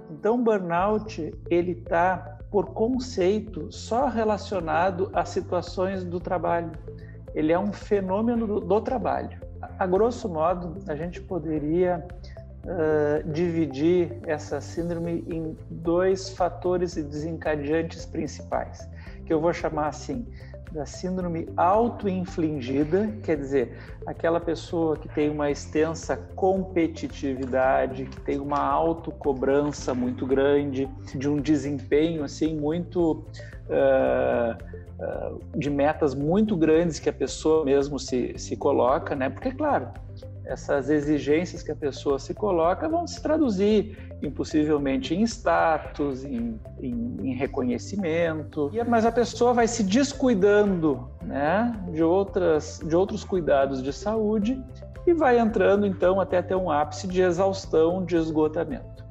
Então, 0.09 0.41
burnout 0.41 1.37
ele 1.49 1.71
está 1.71 2.37
por 2.49 2.67
conceito 2.67 3.69
só 3.69 4.07
relacionado 4.07 5.09
a 5.11 5.25
situações 5.25 6.05
do 6.05 6.17
trabalho. 6.17 6.71
Ele 7.35 7.51
é 7.51 7.59
um 7.59 7.73
fenômeno 7.73 8.47
do, 8.47 8.59
do 8.61 8.79
trabalho. 8.79 9.37
A, 9.61 9.83
a, 9.83 9.85
grosso 9.85 10.29
modo, 10.29 10.77
a 10.87 10.95
gente 10.95 11.19
poderia 11.19 12.01
uh, 12.63 13.29
dividir 13.33 14.17
essa 14.25 14.61
síndrome 14.61 15.25
em 15.27 15.57
dois 15.69 16.29
fatores 16.29 16.95
e 16.95 17.03
desencadeantes 17.03 18.05
principais, 18.05 18.89
que 19.25 19.33
eu 19.33 19.41
vou 19.41 19.51
chamar 19.51 19.89
assim: 19.89 20.25
da 20.71 20.85
síndrome 20.85 21.49
auto-infligida, 21.57 23.11
quer 23.23 23.37
dizer, 23.37 23.77
aquela 24.05 24.39
pessoa 24.39 24.97
que 24.97 25.07
tem 25.07 25.29
uma 25.29 25.49
extensa 25.49 26.15
competitividade, 26.35 28.05
que 28.05 28.19
tem 28.21 28.39
uma 28.39 28.59
autocobrança 28.59 29.93
muito 29.93 30.25
grande, 30.25 30.87
de 31.15 31.27
um 31.27 31.37
desempenho 31.37 32.23
assim 32.23 32.55
muito 32.55 33.25
uh, 33.69 34.55
uh, 34.99 35.41
de 35.57 35.69
metas 35.69 36.13
muito 36.13 36.55
grandes 36.55 36.99
que 36.99 37.09
a 37.09 37.13
pessoa 37.13 37.65
mesmo 37.65 37.97
se, 37.97 38.35
se 38.37 38.55
coloca, 38.55 39.15
né? 39.15 39.29
Porque 39.29 39.51
claro, 39.51 39.87
essas 40.49 40.89
exigências 40.89 41.61
que 41.61 41.71
a 41.71 41.75
pessoa 41.75 42.17
se 42.17 42.33
coloca 42.33 42.89
vão 42.89 43.05
se 43.05 43.21
traduzir 43.21 43.95
impossivelmente 44.19 45.13
em 45.13 45.21
status, 45.21 46.25
em, 46.25 46.59
em, 46.81 47.17
em 47.21 47.33
reconhecimento, 47.35 48.71
mas 48.87 49.05
a 49.05 49.11
pessoa 49.11 49.53
vai 49.53 49.67
se 49.67 49.83
descuidando 49.83 51.07
né, 51.21 51.71
de, 51.93 52.01
outras, 52.01 52.79
de 52.83 52.95
outros 52.95 53.23
cuidados 53.23 53.83
de 53.83 53.93
saúde 53.93 54.59
e 55.05 55.13
vai 55.13 55.37
entrando 55.37 55.85
então 55.85 56.19
até 56.19 56.41
ter 56.41 56.55
um 56.55 56.71
ápice 56.71 57.07
de 57.07 57.21
exaustão, 57.21 58.03
de 58.03 58.15
esgotamento. 58.15 59.05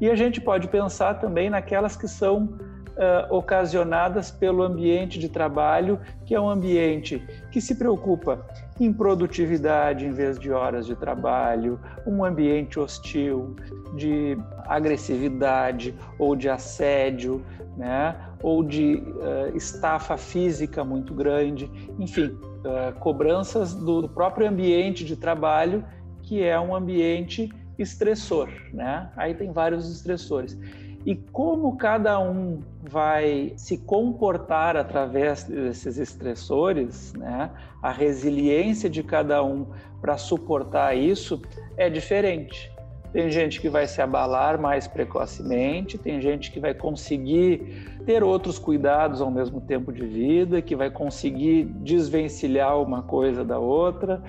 E 0.00 0.10
a 0.10 0.16
gente 0.16 0.40
pode 0.40 0.66
pensar 0.66 1.20
também 1.20 1.48
naquelas 1.48 1.94
que 1.94 2.08
são 2.08 2.58
uh, 3.00 3.34
ocasionadas 3.34 4.30
pelo 4.30 4.62
ambiente 4.62 5.18
de 5.18 5.28
trabalho, 5.28 5.98
que 6.26 6.34
é 6.34 6.40
um 6.40 6.48
ambiente 6.48 7.26
que 7.50 7.60
se 7.60 7.74
preocupa 7.74 8.46
em 8.78 8.92
produtividade 8.92 10.04
em 10.04 10.12
vez 10.12 10.38
de 10.38 10.50
horas 10.52 10.86
de 10.86 10.94
trabalho, 10.94 11.80
um 12.06 12.24
ambiente 12.24 12.78
hostil 12.78 13.56
de 13.96 14.38
agressividade 14.66 15.94
ou 16.18 16.36
de 16.36 16.48
assédio, 16.48 17.44
né? 17.76 18.16
ou 18.42 18.62
de 18.62 18.94
uh, 18.94 19.56
estafa 19.56 20.16
física 20.16 20.84
muito 20.84 21.12
grande, 21.14 21.70
enfim, 21.98 22.26
uh, 22.26 22.98
cobranças 22.98 23.74
do, 23.74 24.02
do 24.02 24.08
próprio 24.08 24.48
ambiente 24.48 25.04
de 25.04 25.14
trabalho, 25.16 25.84
que 26.22 26.42
é 26.42 26.58
um 26.58 26.74
ambiente 26.74 27.50
estressor, 27.78 28.48
né? 28.72 29.10
Aí 29.16 29.34
tem 29.34 29.52
vários 29.52 29.90
estressores 29.90 30.56
e 31.04 31.14
como 31.16 31.76
cada 31.76 32.18
um 32.20 32.60
vai 32.82 33.54
se 33.56 33.78
comportar 33.78 34.76
através 34.76 35.44
desses 35.44 35.98
estressores, 35.98 37.14
né? 37.14 37.50
a 37.82 37.90
resiliência 37.90 38.90
de 38.90 39.02
cada 39.02 39.42
um 39.42 39.66
para 40.00 40.18
suportar 40.18 40.96
isso 40.96 41.40
é 41.76 41.88
diferente. 41.88 42.70
Tem 43.12 43.30
gente 43.30 43.60
que 43.60 43.68
vai 43.68 43.86
se 43.88 44.00
abalar 44.00 44.60
mais 44.60 44.86
precocemente, 44.86 45.98
tem 45.98 46.20
gente 46.20 46.52
que 46.52 46.60
vai 46.60 46.72
conseguir 46.72 47.98
ter 48.06 48.22
outros 48.22 48.58
cuidados 48.58 49.20
ao 49.20 49.30
mesmo 49.30 49.60
tempo 49.60 49.92
de 49.92 50.06
vida, 50.06 50.62
que 50.62 50.76
vai 50.76 50.90
conseguir 50.90 51.64
desvencilhar 51.64 52.80
uma 52.80 53.02
coisa 53.02 53.44
da 53.44 53.58
outra, 53.58 54.22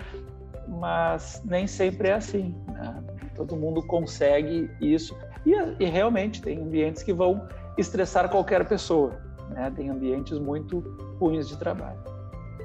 mas 0.67 1.43
nem 1.45 1.67
sempre 1.67 2.07
é 2.07 2.13
assim. 2.13 2.55
Né? 2.67 3.03
Todo 3.35 3.55
mundo 3.55 3.85
consegue 3.85 4.69
isso 4.81 5.15
e, 5.45 5.53
e 5.79 5.85
realmente 5.85 6.41
tem 6.41 6.61
ambientes 6.61 7.03
que 7.03 7.13
vão 7.13 7.47
estressar 7.77 8.29
qualquer 8.29 8.67
pessoa. 8.67 9.19
Né? 9.49 9.71
Tem 9.75 9.89
ambientes 9.89 10.37
muito 10.39 10.79
ruins 11.19 11.47
de 11.47 11.57
trabalho. 11.57 11.99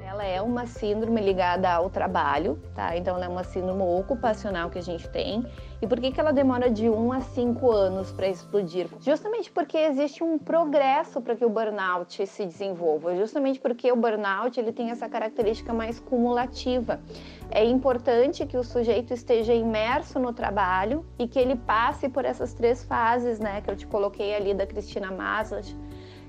Ela 0.09 0.23
é 0.23 0.41
uma 0.41 0.65
síndrome 0.65 1.19
ligada 1.19 1.69
ao 1.69 1.89
trabalho, 1.89 2.57
tá? 2.73 2.95
Então 2.95 3.17
ela 3.17 3.25
é 3.25 3.27
uma 3.27 3.43
síndrome 3.43 3.81
ocupacional 3.81 4.69
que 4.69 4.77
a 4.77 4.81
gente 4.81 5.05
tem. 5.09 5.45
E 5.81 5.85
por 5.85 5.99
que, 5.99 6.11
que 6.11 6.19
ela 6.19 6.31
demora 6.31 6.69
de 6.69 6.89
1 6.89 7.11
a 7.11 7.19
5 7.19 7.69
anos 7.69 8.09
para 8.13 8.29
explodir? 8.29 8.87
Justamente 9.01 9.51
porque 9.51 9.77
existe 9.77 10.23
um 10.23 10.39
progresso 10.39 11.19
para 11.19 11.35
que 11.35 11.43
o 11.43 11.49
burnout 11.49 12.25
se 12.25 12.45
desenvolva. 12.45 13.17
Justamente 13.17 13.59
porque 13.59 13.91
o 13.91 13.97
burnout 13.97 14.57
ele 14.57 14.71
tem 14.71 14.91
essa 14.91 15.09
característica 15.09 15.73
mais 15.73 15.99
cumulativa. 15.99 17.01
É 17.51 17.65
importante 17.65 18.45
que 18.45 18.55
o 18.55 18.63
sujeito 18.63 19.13
esteja 19.13 19.53
imerso 19.53 20.19
no 20.19 20.31
trabalho 20.31 21.05
e 21.19 21.27
que 21.27 21.37
ele 21.37 21.57
passe 21.57 22.07
por 22.07 22.23
essas 22.23 22.53
três 22.53 22.81
fases, 22.81 23.39
né, 23.39 23.59
que 23.59 23.69
eu 23.69 23.75
te 23.75 23.85
coloquei 23.85 24.33
ali 24.33 24.53
da 24.53 24.65
Cristina 24.65 25.11
Maslach, 25.11 25.75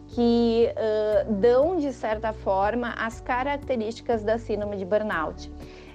que 0.08 0.68
uh, 0.70 1.32
dão 1.34 1.76
de 1.76 1.92
certa 1.92 2.32
forma 2.32 2.94
as 2.96 3.20
características 3.20 4.22
da 4.22 4.38
síndrome 4.38 4.76
de 4.76 4.84
burnout. 4.84 5.50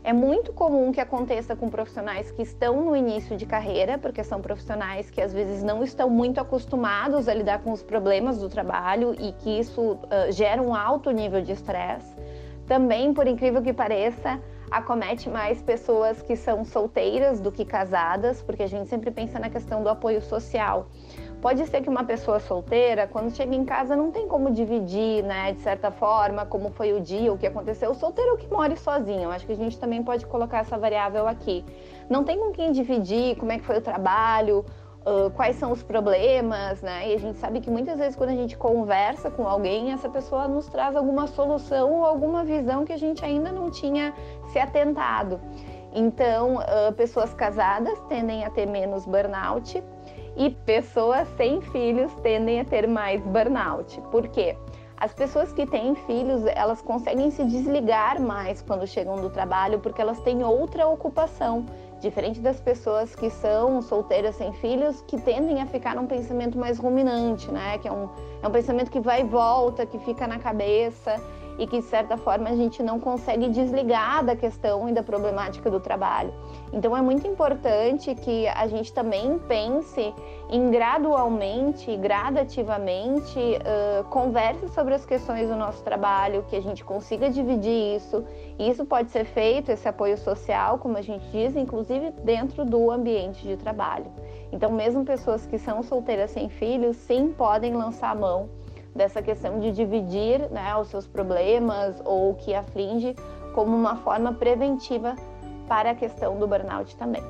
É 0.06 0.12
muito 0.12 0.52
comum 0.52 0.92
que 0.92 1.00
aconteça 1.00 1.56
com 1.56 1.70
profissionais 1.70 2.30
que 2.30 2.42
estão 2.42 2.84
no 2.84 2.94
início 2.94 3.38
de 3.38 3.46
carreira, 3.46 3.98
porque 3.98 4.22
são 4.22 4.42
profissionais 4.42 5.10
que 5.10 5.22
às 5.22 5.34
vezes 5.34 5.64
não 5.64 5.82
estão 5.82 6.10
muito 6.10 6.42
acostumados 6.42 7.30
a 7.30 7.34
lidar 7.34 7.60
com 7.60 7.72
os 7.72 7.82
problemas 7.82 8.38
do 8.38 8.50
trabalho 8.50 9.16
e 9.18 9.32
que 9.32 9.60
isso 9.60 9.82
uh, 9.82 10.32
gera 10.32 10.62
um 10.62 10.76
alto 10.76 11.10
nível 11.10 11.42
de 11.42 11.54
estresse. 11.54 12.14
Também, 12.68 13.14
por 13.14 13.28
incrível 13.28 13.62
que 13.62 13.72
pareça, 13.72 14.42
acomete 14.70 15.30
mais 15.30 15.62
pessoas 15.62 16.22
que 16.22 16.36
são 16.36 16.66
solteiras 16.66 17.40
do 17.40 17.52
que 17.52 17.64
casadas, 17.64 18.42
porque 18.42 18.64
a 18.64 18.68
gente 18.68 18.90
sempre 18.90 19.12
pensa 19.12 19.40
na 19.40 19.50
questão 19.50 19.84
do 19.84 19.90
apoio 19.90 20.22
social. 20.22 20.88
Pode 21.44 21.68
ser 21.68 21.82
que 21.82 21.90
uma 21.90 22.06
pessoa 22.06 22.40
solteira, 22.40 23.06
quando 23.06 23.30
chega 23.36 23.54
em 23.54 23.66
casa, 23.66 23.98
não 23.98 24.12
tem 24.12 24.30
como 24.30 24.50
dividir, 24.50 25.22
né, 25.26 25.52
de 25.52 25.60
certa 25.60 25.92
forma, 25.92 26.46
como 26.46 26.70
foi 26.70 26.94
o 26.94 27.02
dia, 27.02 27.34
o 27.34 27.38
que 27.38 27.46
aconteceu. 27.46 27.92
O 27.92 27.94
solteiro 27.94 28.36
é 28.36 28.38
que 28.38 28.48
mora 28.48 28.74
sozinho. 28.78 29.30
Acho 29.30 29.46
que 29.46 29.52
a 29.52 29.58
gente 29.58 29.78
também 29.78 30.02
pode 30.02 30.26
colocar 30.26 30.60
essa 30.60 30.78
variável 30.78 31.28
aqui. 31.28 31.66
Não 32.10 32.24
tem 32.24 32.40
com 32.40 32.54
quem 32.54 32.72
dividir 32.72 33.36
como 33.36 33.52
é 33.52 33.58
que 33.58 33.66
foi 33.66 33.80
o 33.80 33.82
trabalho, 33.82 34.64
uh, 35.06 35.30
quais 35.32 35.58
são 35.58 35.74
os 35.74 35.84
problemas, 35.84 36.82
né? 36.82 37.10
E 37.10 37.14
a 37.14 37.20
gente 37.20 37.38
sabe 37.38 37.60
que 37.60 37.70
muitas 37.70 38.00
vezes 38.00 38.16
quando 38.16 38.30
a 38.30 38.36
gente 38.36 38.58
conversa 38.58 39.30
com 39.30 39.46
alguém, 39.46 39.92
essa 39.92 40.08
pessoa 40.08 40.48
nos 40.48 40.68
traz 40.68 40.96
alguma 40.96 41.28
solução 41.28 41.92
ou 41.92 42.06
alguma 42.06 42.46
visão 42.46 42.86
que 42.86 42.94
a 42.94 42.98
gente 42.98 43.24
ainda 43.26 43.52
não 43.52 43.70
tinha 43.70 44.14
se 44.54 44.60
atentado. 44.60 45.42
Então, 45.94 46.56
uh, 46.56 46.94
pessoas 46.96 47.34
casadas 47.34 48.00
tendem 48.08 48.46
a 48.46 48.50
ter 48.50 48.66
menos 48.66 49.06
burnout 49.06 49.84
e 50.36 50.50
pessoas 50.50 51.28
sem 51.38 51.62
filhos 51.62 52.14
tendem 52.22 52.60
a 52.60 52.66
ter 52.66 52.88
mais 52.88 53.22
burnout. 53.22 54.02
Por 54.12 54.28
quê? 54.28 54.56
As 54.98 55.14
pessoas 55.14 55.52
que 55.52 55.66
têm 55.66 55.96
filhos, 55.96 56.46
elas 56.46 56.82
conseguem 56.82 57.30
se 57.30 57.44
desligar 57.44 58.22
mais 58.22 58.62
quando 58.62 58.88
chegam 58.88 59.18
do 59.18 59.30
trabalho 59.30 59.80
porque 59.80 60.02
elas 60.02 60.20
têm 60.22 60.44
outra 60.44 60.88
ocupação. 60.88 61.66
Diferente 62.00 62.40
das 62.40 62.60
pessoas 62.60 63.16
que 63.16 63.30
são 63.30 63.82
solteiras 63.82 64.36
sem 64.36 64.54
filhos, 64.54 65.02
que 65.02 65.20
tendem 65.20 65.62
a 65.62 65.66
ficar 65.66 65.96
num 65.96 66.08
pensamento 66.08 66.58
mais 66.58 66.78
ruminante, 66.78 67.52
né? 67.52 67.78
Que 67.80 67.88
é 67.88 67.92
um, 67.92 68.10
é 68.42 68.48
um 68.48 68.52
pensamento 68.52 68.92
que 68.92 69.00
vai 69.00 69.22
e 69.22 69.24
volta, 69.24 69.86
que 69.86 69.98
fica 70.00 70.28
na 70.28 70.40
cabeça 70.40 71.22
e 71.58 71.68
que, 71.68 71.80
de 71.80 71.86
certa 71.86 72.18
forma, 72.18 72.50
a 72.50 72.56
gente 72.56 72.82
não 72.82 73.00
consegue 73.00 73.50
desligar 73.50 74.24
da 74.24 74.36
questão 74.36 74.90
e 74.90 74.92
da 74.92 75.04
problemática 75.04 75.70
do 75.70 75.80
trabalho. 75.80 76.34
Então, 76.72 76.96
é 76.96 77.02
muito 77.02 77.28
importante 77.28 78.14
que 78.16 78.48
a 78.48 78.68
gente 78.68 78.92
também 78.92 79.38
pense 79.48 80.14
em 80.50 80.72
gradualmente, 80.72 81.96
gradativamente, 81.98 83.40
uh, 83.40 84.04
converse 84.06 84.68
sobre 84.70 84.94
as 84.94 85.06
questões 85.06 85.50
do 85.50 85.56
nosso 85.56 85.84
trabalho, 85.84 86.44
que 86.50 86.56
a 86.56 86.62
gente 86.62 86.84
consiga 86.84 87.30
dividir 87.30 87.96
isso. 87.98 88.24
E 88.58 88.70
isso 88.70 88.86
pode 88.86 89.12
ser 89.12 89.26
feito, 89.26 89.72
esse 89.72 89.88
apoio 89.88 90.18
social, 90.18 90.78
como 90.80 90.98
a 90.98 91.02
gente 91.02 91.26
diz, 91.32 91.56
inclusive 91.56 92.12
dentro 92.24 92.66
do 92.66 92.92
ambiente 92.92 93.48
de 93.48 93.58
trabalho. 93.58 94.06
Então, 94.52 94.72
mesmo 94.72 95.04
pessoas 95.04 95.46
que 95.46 95.58
são 95.58 95.82
solteiras 95.82 96.32
sem 96.32 96.50
filhos, 96.50 96.96
sim, 96.98 97.34
podem 97.36 97.74
lançar 97.74 98.12
a 98.12 98.16
mão 98.16 98.63
dessa 98.96 99.22
questão 99.22 99.60
de 99.60 99.72
dividir 99.72 100.50
né, 100.52 100.76
os 100.76 100.88
seus 100.88 101.08
problemas 101.08 102.02
ou 102.06 102.32
o 102.32 102.36
que 102.36 102.54
aflige 102.54 103.16
como 103.54 103.76
uma 103.76 103.98
forma 103.98 104.34
preventiva 104.34 105.16
para 105.68 105.92
a 105.92 105.96
questão 105.96 106.38
do 106.38 106.48
burnout 106.48 106.96
também. 106.96 107.24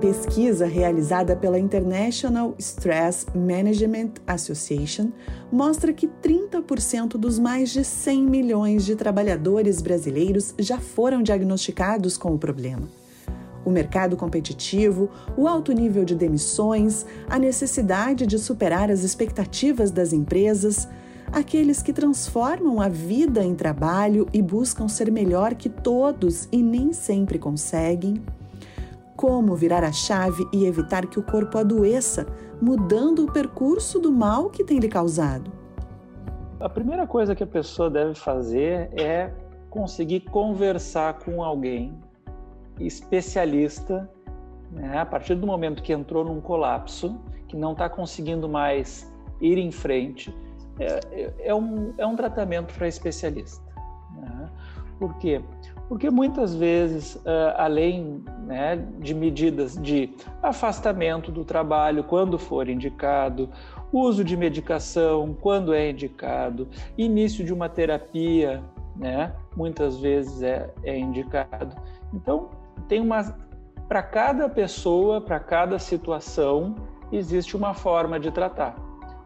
Pesquisa 0.00 0.66
realizada 0.66 1.34
pela 1.34 1.58
International 1.58 2.54
Stress 2.58 3.26
Management 3.34 4.12
Association 4.26 5.10
mostra 5.50 5.92
que 5.92 6.06
30% 6.06 7.16
dos 7.16 7.38
mais 7.38 7.70
de 7.70 7.82
100 7.82 8.22
milhões 8.22 8.84
de 8.84 8.94
trabalhadores 8.94 9.80
brasileiros 9.82 10.54
já 10.58 10.78
foram 10.78 11.22
diagnosticados 11.22 12.16
com 12.16 12.32
o 12.32 12.38
problema 12.38 12.86
o 13.66 13.70
mercado 13.70 14.16
competitivo, 14.16 15.10
o 15.36 15.48
alto 15.48 15.72
nível 15.72 16.04
de 16.04 16.14
demissões, 16.14 17.04
a 17.28 17.36
necessidade 17.36 18.24
de 18.24 18.38
superar 18.38 18.92
as 18.92 19.02
expectativas 19.02 19.90
das 19.90 20.12
empresas, 20.12 20.88
aqueles 21.32 21.82
que 21.82 21.92
transformam 21.92 22.80
a 22.80 22.88
vida 22.88 23.42
em 23.42 23.56
trabalho 23.56 24.28
e 24.32 24.40
buscam 24.40 24.86
ser 24.86 25.10
melhor 25.10 25.56
que 25.56 25.68
todos 25.68 26.48
e 26.52 26.62
nem 26.62 26.92
sempre 26.92 27.40
conseguem. 27.40 28.22
Como 29.16 29.56
virar 29.56 29.82
a 29.82 29.90
chave 29.90 30.46
e 30.52 30.64
evitar 30.64 31.06
que 31.06 31.18
o 31.18 31.22
corpo 31.22 31.58
adoeça, 31.58 32.24
mudando 32.62 33.24
o 33.24 33.32
percurso 33.32 33.98
do 33.98 34.12
mal 34.12 34.48
que 34.48 34.62
tem 34.62 34.78
lhe 34.78 34.88
causado? 34.88 35.50
A 36.60 36.68
primeira 36.68 37.04
coisa 37.04 37.34
que 37.34 37.42
a 37.42 37.46
pessoa 37.46 37.90
deve 37.90 38.14
fazer 38.14 38.90
é 38.92 39.32
conseguir 39.68 40.20
conversar 40.20 41.18
com 41.18 41.42
alguém 41.42 41.98
especialista, 42.80 44.10
né, 44.70 44.98
a 44.98 45.06
partir 45.06 45.34
do 45.34 45.46
momento 45.46 45.82
que 45.82 45.92
entrou 45.92 46.24
num 46.24 46.40
colapso, 46.40 47.18
que 47.48 47.56
não 47.56 47.72
está 47.72 47.88
conseguindo 47.88 48.48
mais 48.48 49.10
ir 49.40 49.58
em 49.58 49.70
frente, 49.70 50.34
é, 50.78 51.32
é, 51.38 51.54
um, 51.54 51.94
é 51.96 52.06
um 52.06 52.16
tratamento 52.16 52.74
para 52.74 52.86
especialista. 52.86 53.64
Né? 54.16 54.50
Por 54.98 55.16
quê? 55.18 55.40
Porque 55.88 56.10
muitas 56.10 56.54
vezes, 56.54 57.14
uh, 57.16 57.54
além 57.56 58.24
né, 58.44 58.84
de 58.98 59.14
medidas 59.14 59.76
de 59.80 60.12
afastamento 60.42 61.30
do 61.30 61.44
trabalho 61.44 62.02
quando 62.02 62.38
for 62.38 62.68
indicado, 62.68 63.48
uso 63.92 64.24
de 64.24 64.36
medicação 64.36 65.36
quando 65.40 65.72
é 65.72 65.90
indicado, 65.90 66.68
início 66.98 67.44
de 67.44 67.52
uma 67.52 67.68
terapia, 67.68 68.62
né, 68.96 69.32
muitas 69.56 69.96
vezes 69.98 70.42
é, 70.42 70.68
é 70.82 70.98
indicado. 70.98 71.76
Então, 72.12 72.50
tem 72.88 73.00
uma 73.00 73.34
para 73.88 74.02
cada 74.02 74.48
pessoa, 74.48 75.20
para 75.20 75.38
cada 75.38 75.78
situação, 75.78 76.74
existe 77.12 77.56
uma 77.56 77.72
forma 77.72 78.18
de 78.18 78.32
tratar, 78.32 78.74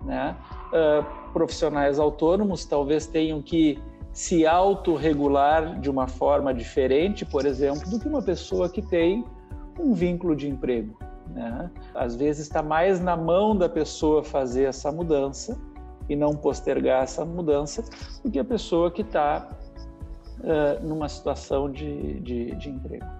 né? 0.02 0.36
Uh, 0.68 1.32
profissionais 1.32 1.98
autônomos 1.98 2.64
talvez 2.64 3.06
tenham 3.06 3.40
que 3.40 3.82
se 4.12 4.46
autorregular 4.46 5.80
de 5.80 5.88
uma 5.88 6.06
forma 6.06 6.52
diferente, 6.52 7.24
por 7.24 7.46
exemplo, 7.46 7.88
do 7.90 7.98
que 7.98 8.08
uma 8.08 8.22
pessoa 8.22 8.68
que 8.68 8.82
tem 8.82 9.24
um 9.78 9.92
vínculo 9.92 10.34
de 10.34 10.48
emprego. 10.48 10.96
Né? 11.28 11.70
Às 11.94 12.16
vezes 12.16 12.46
está 12.46 12.62
mais 12.62 13.00
na 13.00 13.16
mão 13.16 13.56
da 13.56 13.68
pessoa 13.68 14.22
fazer 14.22 14.64
essa 14.64 14.90
mudança 14.90 15.56
e 16.08 16.16
não 16.16 16.30
postergar 16.30 17.04
essa 17.04 17.24
mudança 17.24 17.84
do 18.24 18.30
que 18.30 18.38
a 18.38 18.44
pessoa 18.44 18.90
que 18.90 19.02
está 19.02 19.48
uh, 20.40 20.86
numa 20.86 21.08
situação 21.08 21.70
de, 21.70 22.20
de, 22.20 22.54
de 22.56 22.68
emprego. 22.68 23.19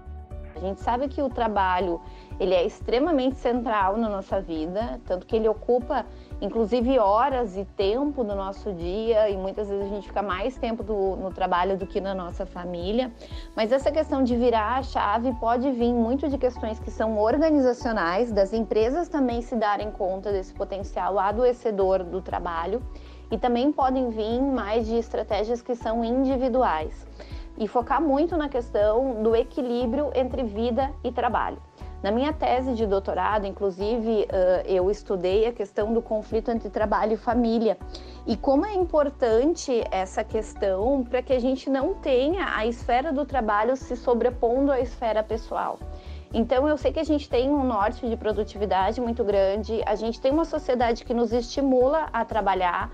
A 0.61 0.67
gente 0.67 0.81
sabe 0.83 1.09
que 1.09 1.23
o 1.23 1.29
trabalho 1.31 2.01
ele 2.39 2.55
é 2.55 2.65
extremamente 2.65 3.37
central 3.37 3.97
na 3.97 4.09
nossa 4.09 4.41
vida, 4.41 5.01
tanto 5.07 5.27
que 5.27 5.37
ele 5.37 5.49
ocupa 5.49 6.05
inclusive 6.41 6.99
horas 6.99 7.57
e 7.57 7.65
tempo 7.65 8.25
do 8.25 8.35
nosso 8.35 8.73
dia 8.73 9.29
e 9.29 9.37
muitas 9.37 9.69
vezes 9.69 9.85
a 9.85 9.89
gente 9.89 10.09
fica 10.09 10.23
mais 10.23 10.57
tempo 10.57 10.83
do, 10.83 11.17
no 11.17 11.31
trabalho 11.31 11.77
do 11.77 11.87
que 11.87 12.01
na 12.01 12.15
nossa 12.15 12.47
família. 12.47 13.11
Mas 13.55 13.73
essa 13.73 13.91
questão 13.91 14.23
de 14.23 14.37
virar 14.37 14.79
a 14.79 14.83
chave 14.83 15.35
pode 15.35 15.71
vir 15.71 15.93
muito 15.93 16.29
de 16.29 16.39
questões 16.39 16.79
que 16.79 16.91
são 16.91 17.19
organizacionais, 17.19 18.33
das 18.33 18.53
empresas 18.53 19.09
também 19.09 19.43
se 19.43 19.57
darem 19.57 19.91
conta 19.91 20.33
desse 20.33 20.55
potencial 20.55 21.19
adoecedor 21.19 22.05
do 22.05 22.21
trabalho 22.21 22.83
e 23.31 23.39
também 23.39 23.71
podem 23.71 24.11
vir 24.11 24.41
mais 24.41 24.87
de 24.87 24.97
estratégias 24.97 25.63
que 25.63 25.75
são 25.75 26.05
individuais 26.05 27.07
e 27.61 27.69
focar 27.69 28.03
muito 28.03 28.37
na 28.37 28.49
questão 28.49 29.23
do 29.23 29.37
equilíbrio 29.37 30.11
entre 30.15 30.43
vida 30.43 30.91
e 31.05 31.13
trabalho. 31.13 31.59
Na 32.03 32.11
minha 32.11 32.33
tese 32.33 32.73
de 32.73 32.87
doutorado, 32.87 33.47
inclusive, 33.47 34.27
eu 34.65 34.91
estudei 34.91 35.47
a 35.47 35.53
questão 35.53 35.93
do 35.93 36.01
conflito 36.01 36.51
entre 36.51 36.71
trabalho 36.71 37.13
e 37.13 37.17
família 37.19 37.77
e 38.27 38.39
como 38.39 38.65
é 38.65 38.73
importante 38.73 39.85
essa 39.91 40.25
questão 40.25 41.05
para 41.05 41.21
que 41.21 41.35
a 41.35 41.39
gente 41.39 41.69
não 41.69 41.93
tenha 41.93 42.57
a 42.57 42.65
esfera 42.65 43.13
do 43.13 43.27
trabalho 43.27 43.77
se 43.77 43.95
sobrepondo 43.97 44.73
à 44.73 44.81
esfera 44.81 45.23
pessoal. 45.23 45.79
Então, 46.33 46.67
eu 46.67 46.79
sei 46.79 46.91
que 46.91 47.01
a 47.01 47.05
gente 47.05 47.29
tem 47.29 47.51
um 47.51 47.65
norte 47.65 48.09
de 48.09 48.17
produtividade 48.17 48.99
muito 48.99 49.23
grande, 49.23 49.83
a 49.85 49.95
gente 49.95 50.19
tem 50.19 50.33
uma 50.33 50.47
sociedade 50.47 51.05
que 51.05 51.13
nos 51.13 51.33
estimula 51.33 52.09
a 52.13 52.25
trabalhar, 52.25 52.91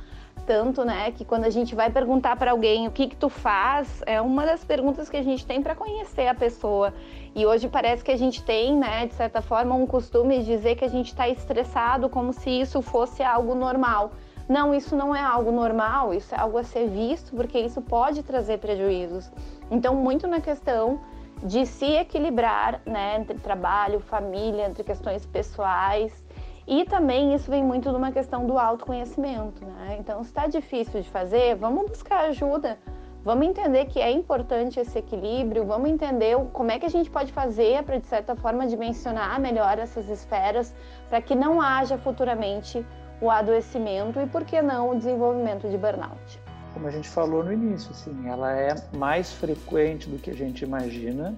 tanto, 0.47 0.85
né, 0.85 1.11
que 1.11 1.25
quando 1.25 1.45
a 1.45 1.51
gente 1.51 1.75
vai 1.75 1.91
perguntar 1.91 2.37
para 2.37 2.53
alguém 2.53 2.87
o 2.87 2.91
que 2.91 3.09
que 3.09 3.17
tu 3.17 3.29
faz, 3.29 4.03
é 4.07 4.21
uma 4.21 4.47
das 4.47 4.65
perguntas 4.65 5.11
que 5.11 5.17
a 5.17 5.23
gente 5.23 5.45
tem 5.45 5.61
para 5.61 5.75
conhecer 5.75 6.29
a 6.29 6.35
pessoa. 6.35 6.95
E 7.35 7.45
hoje 7.45 7.69
parece 7.69 8.05
que 8.05 8.13
a 8.13 8.17
gente 8.17 8.43
tem, 8.43 8.77
né, 8.77 9.07
de 9.07 9.15
certa 9.15 9.43
forma, 9.43 9.75
um 9.75 9.87
costume 9.87 10.39
de 10.39 10.45
dizer 10.45 10.77
que 10.77 10.85
a 10.85 10.89
gente 10.89 11.09
está 11.09 11.29
estressado 11.29 12.09
como 12.09 12.33
se 12.33 12.49
isso 12.49 12.81
fosse 12.81 13.23
algo 13.23 13.55
normal. 13.55 14.13
Não, 14.49 14.73
isso 14.73 14.95
não 14.95 15.15
é 15.15 15.21
algo 15.21 15.51
normal, 15.51 16.15
isso 16.15 16.33
é 16.33 16.39
algo 16.39 16.57
a 16.57 16.63
ser 16.63 16.89
visto, 16.89 17.35
porque 17.35 17.59
isso 17.59 17.83
pode 17.83 18.23
trazer 18.23 18.59
prejuízos. 18.59 19.31
Então, 19.71 19.95
muito 19.97 20.29
na 20.29 20.41
questão 20.41 21.01
de 21.43 21.67
se 21.67 21.85
equilibrar, 21.85 22.81
né, 22.87 23.17
entre 23.19 23.37
trabalho, 23.39 23.99
família, 23.99 24.67
entre 24.67 24.85
questões 24.85 25.27
pessoais 25.27 26.25
e 26.67 26.85
também 26.85 27.35
isso 27.35 27.51
vem 27.51 27.63
muito 27.63 27.91
de 27.91 27.97
uma 27.97 28.11
questão 28.11 28.47
do 28.47 28.59
autoconhecimento, 28.59 29.65
né? 29.65 29.97
Então, 30.01 30.23
se 30.23 30.31
está 30.31 30.47
difícil 30.47 31.01
de 31.01 31.09
fazer, 31.09 31.55
vamos 31.55 31.89
buscar 31.89 32.25
ajuda. 32.27 32.77
Vamos 33.23 33.47
entender 33.47 33.87
que 33.87 34.01
é 34.01 34.11
importante 34.11 34.79
esse 34.79 34.99
equilíbrio, 34.99 35.65
vamos 35.65 35.91
entender 35.91 36.37
como 36.53 36.71
é 36.71 36.79
que 36.79 36.87
a 36.87 36.89
gente 36.89 37.11
pode 37.11 37.33
fazer 37.33 37.83
para, 37.83 37.99
de 37.99 38.07
certa 38.07 38.37
forma, 38.37 38.67
dimensionar 38.67 39.41
melhor 39.41 39.79
essas 39.79 40.09
esferas 40.09 40.73
para 41.09 41.21
que 41.21 41.35
não 41.35 41.61
haja 41.61 41.99
futuramente 41.99 42.87
o 43.21 43.31
adoecimento 43.31 44.21
e, 44.21 44.27
por 44.27 44.45
que 44.45 44.63
não, 44.63 44.91
o 44.91 44.95
desenvolvimento 44.97 45.69
de 45.69 45.77
burnout. 45.77 46.41
Como 46.73 46.87
a 46.87 46.91
gente 46.91 47.09
falou 47.09 47.43
no 47.43 47.53
início, 47.53 47.91
assim, 47.91 48.29
ela 48.29 48.53
é 48.53 48.75
mais 48.97 49.33
frequente 49.33 50.09
do 50.09 50.19
que 50.19 50.31
a 50.31 50.35
gente 50.35 50.63
imagina 50.63 51.35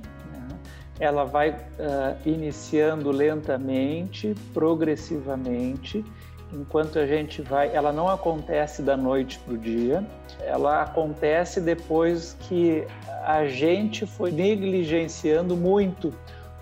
ela 1.00 1.24
vai 1.24 1.50
uh, 1.50 2.16
iniciando 2.26 3.10
lentamente, 3.10 4.34
progressivamente, 4.52 6.04
enquanto 6.52 6.98
a 6.98 7.06
gente 7.06 7.42
vai. 7.42 7.74
Ela 7.74 7.92
não 7.92 8.08
acontece 8.08 8.82
da 8.82 8.96
noite 8.96 9.38
para 9.38 9.54
o 9.54 9.58
dia, 9.58 10.04
ela 10.40 10.82
acontece 10.82 11.60
depois 11.60 12.36
que 12.40 12.84
a 13.24 13.46
gente 13.46 14.06
foi 14.06 14.30
negligenciando 14.30 15.56
muito 15.56 16.12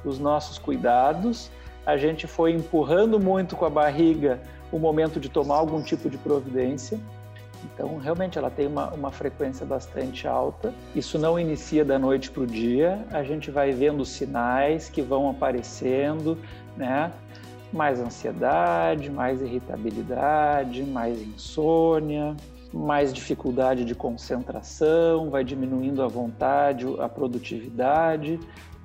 os 0.05 0.19
nossos 0.19 0.59
cuidados, 0.59 1.51
a 1.85 1.97
gente 1.97 2.27
foi 2.27 2.53
empurrando 2.53 3.19
muito 3.19 3.57
com 3.57 3.65
a 3.65 3.71
barriga 3.71 4.41
o 4.73 4.79
momento 4.79 5.21
de 5.21 5.29
tomar 5.29 5.57
algum 5.57 5.81
tipo 5.81 6.11
de 6.11 6.19
providência 6.19 6.99
então, 7.65 7.99
realmente, 7.99 8.39
ela 8.39 8.51
tem 8.51 8.67
uma, 8.67 8.91
uma 8.91 9.11
frequência 9.11 9.65
bastante 9.65 10.27
alta. 10.27 10.73
Isso 10.95 11.19
não 11.19 11.39
inicia 11.39 11.85
da 11.85 11.99
noite 11.99 12.31
para 12.31 12.43
o 12.43 12.47
dia, 12.47 13.05
a 13.11 13.23
gente 13.23 13.51
vai 13.51 13.73
vendo 13.73 14.05
sinais 14.05 14.89
que 14.89 15.03
vão 15.03 15.29
aparecendo, 15.31 16.39
né? 16.77 17.13
Mais 17.73 18.01
ansiedade, 18.01 19.11
mais 19.11 19.43
irritabilidade, 19.43 20.83
mais 20.85 21.21
insônia, 21.21 22.37
mais 22.73 23.13
dificuldade 23.13 23.85
de 23.85 23.95
concentração, 23.95 25.31
vai 25.31 25.43
diminuindo 25.43 26.03
a 26.03 26.07
vontade, 26.07 26.87
a 27.01 27.09
produtividade, 27.09 28.39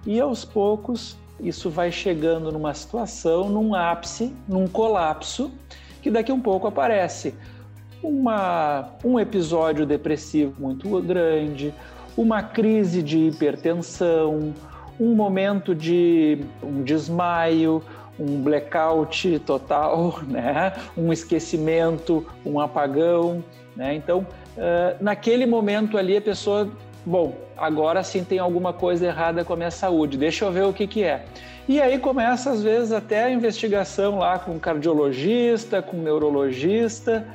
e 0.05 0.19
aos 0.19 0.43
poucos 0.43 1.17
isso 1.39 1.69
vai 1.69 1.91
chegando 1.91 2.51
numa 2.51 2.73
situação, 2.73 3.49
num 3.49 3.73
ápice, 3.73 4.35
num 4.47 4.67
colapso, 4.67 5.51
que 6.01 6.09
daqui 6.09 6.31
a 6.31 6.35
um 6.35 6.41
pouco 6.41 6.67
aparece 6.67 7.35
uma, 8.03 8.89
um 9.03 9.19
episódio 9.19 9.85
depressivo 9.85 10.53
muito 10.59 11.01
grande, 11.01 11.73
uma 12.17 12.41
crise 12.41 13.01
de 13.01 13.27
hipertensão, 13.27 14.53
um 14.99 15.15
momento 15.15 15.73
de 15.73 16.39
um 16.61 16.83
desmaio, 16.83 17.81
um 18.19 18.41
blackout 18.41 19.39
total, 19.39 20.19
né? 20.27 20.73
um 20.97 21.11
esquecimento, 21.11 22.25
um 22.45 22.59
apagão. 22.59 23.43
Né? 23.75 23.95
Então, 23.95 24.19
uh, 24.57 24.97
naquele 24.99 25.45
momento 25.45 25.97
ali, 25.97 26.17
a 26.17 26.21
pessoa, 26.21 26.69
bom, 27.05 27.35
agora 27.57 28.03
sim 28.03 28.23
tem 28.23 28.39
alguma 28.39 28.73
coisa 28.73 29.05
errada 29.07 29.43
com 29.43 29.53
a 29.53 29.55
minha 29.55 29.71
saúde, 29.71 30.17
deixa 30.17 30.45
eu 30.45 30.51
ver 30.51 30.65
o 30.65 30.73
que, 30.73 30.85
que 30.85 31.03
é. 31.03 31.25
E 31.67 31.79
aí 31.79 31.99
começa, 31.99 32.51
às 32.51 32.61
vezes, 32.61 32.91
até 32.91 33.23
a 33.23 33.29
investigação 33.29 34.19
lá 34.19 34.37
com 34.37 34.59
cardiologista, 34.59 35.81
com 35.81 35.97
neurologista, 35.97 37.25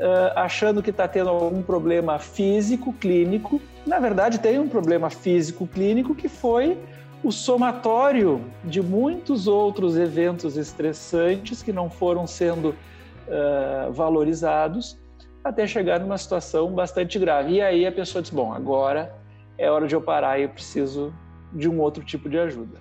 uh, 0.00 0.32
achando 0.34 0.82
que 0.82 0.90
está 0.90 1.06
tendo 1.06 1.28
algum 1.28 1.62
problema 1.62 2.18
físico, 2.18 2.92
clínico. 2.94 3.60
Na 3.86 3.98
verdade, 3.98 4.38
tem 4.40 4.58
um 4.58 4.68
problema 4.68 5.10
físico, 5.10 5.66
clínico 5.66 6.14
que 6.14 6.28
foi 6.28 6.78
o 7.22 7.30
somatório 7.30 8.42
de 8.64 8.80
muitos 8.80 9.46
outros 9.46 9.96
eventos 9.96 10.56
estressantes 10.56 11.62
que 11.62 11.72
não 11.72 11.90
foram 11.90 12.26
sendo 12.26 12.70
uh, 12.70 13.92
valorizados 13.92 14.98
até 15.44 15.66
chegar 15.66 16.00
numa 16.00 16.18
situação 16.18 16.72
bastante 16.72 17.18
grave. 17.18 17.54
E 17.54 17.62
aí 17.62 17.86
a 17.86 17.92
pessoa 17.92 18.22
diz: 18.22 18.30
bom, 18.30 18.52
agora 18.52 19.14
é 19.58 19.70
hora 19.70 19.86
de 19.86 19.94
eu 19.94 20.00
parar 20.00 20.38
e 20.38 20.44
eu 20.44 20.48
preciso 20.48 21.12
de 21.52 21.68
um 21.68 21.80
outro 21.80 22.02
tipo 22.02 22.28
de 22.28 22.38
ajuda. 22.38 22.78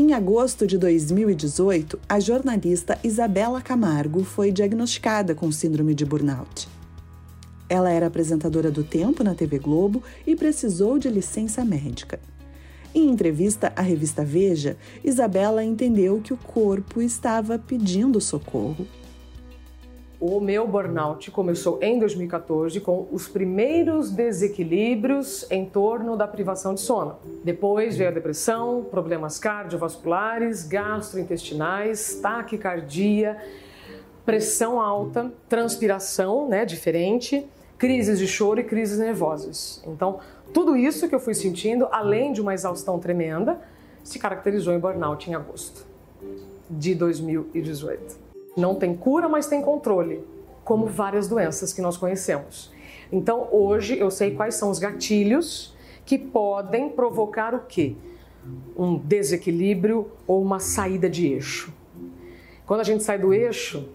Em 0.00 0.12
agosto 0.12 0.64
de 0.64 0.78
2018, 0.78 1.98
a 2.08 2.20
jornalista 2.20 2.96
Isabela 3.02 3.60
Camargo 3.60 4.22
foi 4.22 4.52
diagnosticada 4.52 5.34
com 5.34 5.50
síndrome 5.50 5.92
de 5.92 6.04
burnout. 6.04 6.68
Ela 7.68 7.90
era 7.90 8.06
apresentadora 8.06 8.70
do 8.70 8.84
Tempo 8.84 9.24
na 9.24 9.34
TV 9.34 9.58
Globo 9.58 10.00
e 10.24 10.36
precisou 10.36 11.00
de 11.00 11.08
licença 11.08 11.64
médica. 11.64 12.20
Em 12.94 13.10
entrevista 13.10 13.72
à 13.74 13.82
revista 13.82 14.24
Veja, 14.24 14.76
Isabela 15.02 15.64
entendeu 15.64 16.20
que 16.20 16.32
o 16.32 16.36
corpo 16.36 17.02
estava 17.02 17.58
pedindo 17.58 18.20
socorro 18.20 18.86
o 20.20 20.40
meu 20.40 20.66
burnout 20.66 21.30
começou 21.30 21.78
em 21.80 21.98
2014 21.98 22.80
com 22.80 23.06
os 23.12 23.28
primeiros 23.28 24.10
desequilíbrios 24.10 25.46
em 25.48 25.64
torno 25.64 26.16
da 26.16 26.26
privação 26.26 26.74
de 26.74 26.80
sono. 26.80 27.16
Depois 27.44 27.96
veio 27.96 28.10
a 28.10 28.12
depressão, 28.12 28.84
problemas 28.90 29.38
cardiovasculares, 29.38 30.66
gastrointestinais, 30.66 32.18
taquicardia, 32.20 33.36
pressão 34.26 34.80
alta, 34.80 35.32
transpiração, 35.48 36.48
né, 36.48 36.64
diferente, 36.64 37.48
crises 37.78 38.18
de 38.18 38.26
choro 38.26 38.58
e 38.58 38.64
crises 38.64 38.98
nervosas. 38.98 39.80
Então, 39.86 40.18
tudo 40.52 40.76
isso 40.76 41.08
que 41.08 41.14
eu 41.14 41.20
fui 41.20 41.34
sentindo, 41.34 41.86
além 41.92 42.32
de 42.32 42.40
uma 42.40 42.52
exaustão 42.52 42.98
tremenda, 42.98 43.60
se 44.02 44.18
caracterizou 44.18 44.74
em 44.74 44.80
burnout 44.80 45.30
em 45.30 45.34
agosto 45.34 45.86
de 46.68 46.92
2018. 46.96 48.27
Não 48.56 48.74
tem 48.74 48.96
cura, 48.96 49.28
mas 49.28 49.46
tem 49.46 49.62
controle, 49.62 50.24
como 50.64 50.86
várias 50.86 51.28
doenças 51.28 51.72
que 51.72 51.80
nós 51.80 51.96
conhecemos. 51.96 52.72
Então, 53.10 53.48
hoje 53.52 53.98
eu 53.98 54.10
sei 54.10 54.34
quais 54.34 54.54
são 54.54 54.70
os 54.70 54.78
gatilhos 54.78 55.74
que 56.04 56.18
podem 56.18 56.88
provocar 56.88 57.54
o 57.54 57.60
quê? 57.60 57.94
Um 58.76 58.96
desequilíbrio 58.96 60.10
ou 60.26 60.42
uma 60.42 60.58
saída 60.58 61.08
de 61.08 61.26
eixo. 61.26 61.72
Quando 62.66 62.80
a 62.80 62.84
gente 62.84 63.02
sai 63.02 63.18
do 63.18 63.32
eixo, 63.32 63.88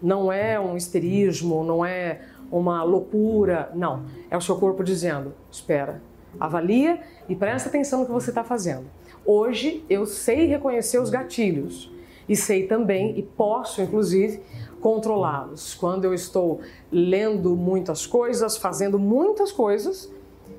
não 0.00 0.32
é 0.32 0.58
um 0.58 0.76
histerismo, 0.76 1.64
não 1.64 1.84
é 1.84 2.20
uma 2.50 2.82
loucura, 2.82 3.70
não. 3.74 4.04
É 4.30 4.36
o 4.36 4.40
seu 4.40 4.56
corpo 4.56 4.84
dizendo: 4.84 5.34
espera, 5.50 6.00
Avalia 6.38 7.00
e 7.28 7.34
presta 7.34 7.68
atenção 7.68 8.00
no 8.00 8.06
que 8.06 8.12
você 8.12 8.30
está 8.30 8.42
fazendo. 8.42 8.84
Hoje 9.24 9.84
eu 9.88 10.04
sei 10.06 10.46
reconhecer 10.46 10.98
os 10.98 11.10
gatilhos 11.10 11.92
e 12.28 12.36
sei 12.36 12.66
também, 12.66 13.18
e 13.18 13.22
posso 13.22 13.80
inclusive, 13.82 14.40
controlá-los. 14.80 15.74
Quando 15.74 16.04
eu 16.04 16.12
estou 16.12 16.60
lendo 16.92 17.56
muitas 17.56 18.06
coisas, 18.06 18.56
fazendo 18.56 18.98
muitas 18.98 19.50
coisas, 19.50 20.10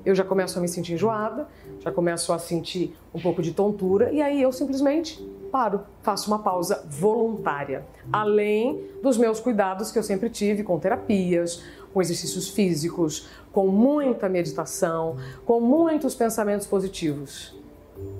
eu 0.04 0.14
já 0.14 0.24
começo 0.24 0.58
a 0.58 0.62
me 0.62 0.68
sentir 0.68 0.94
enjoada, 0.94 1.48
já 1.80 1.90
começo 1.90 2.32
a 2.32 2.38
sentir 2.38 2.96
um 3.12 3.20
pouco 3.20 3.42
de 3.42 3.52
tontura 3.52 4.12
e 4.12 4.22
aí 4.22 4.40
eu 4.40 4.52
simplesmente 4.52 5.20
paro, 5.50 5.80
faço 6.02 6.28
uma 6.28 6.38
pausa 6.38 6.84
voluntária, 6.88 7.84
além 8.12 8.84
dos 9.02 9.16
meus 9.16 9.40
cuidados 9.40 9.90
que 9.90 9.98
eu 9.98 10.02
sempre 10.02 10.30
tive 10.30 10.62
com 10.62 10.78
terapias, 10.78 11.62
com 11.92 12.00
exercícios 12.00 12.48
físicos, 12.48 13.28
com 13.52 13.66
muita 13.68 14.28
meditação, 14.28 15.16
com 15.44 15.60
muitos 15.60 16.14
pensamentos 16.14 16.66
positivos. 16.66 17.56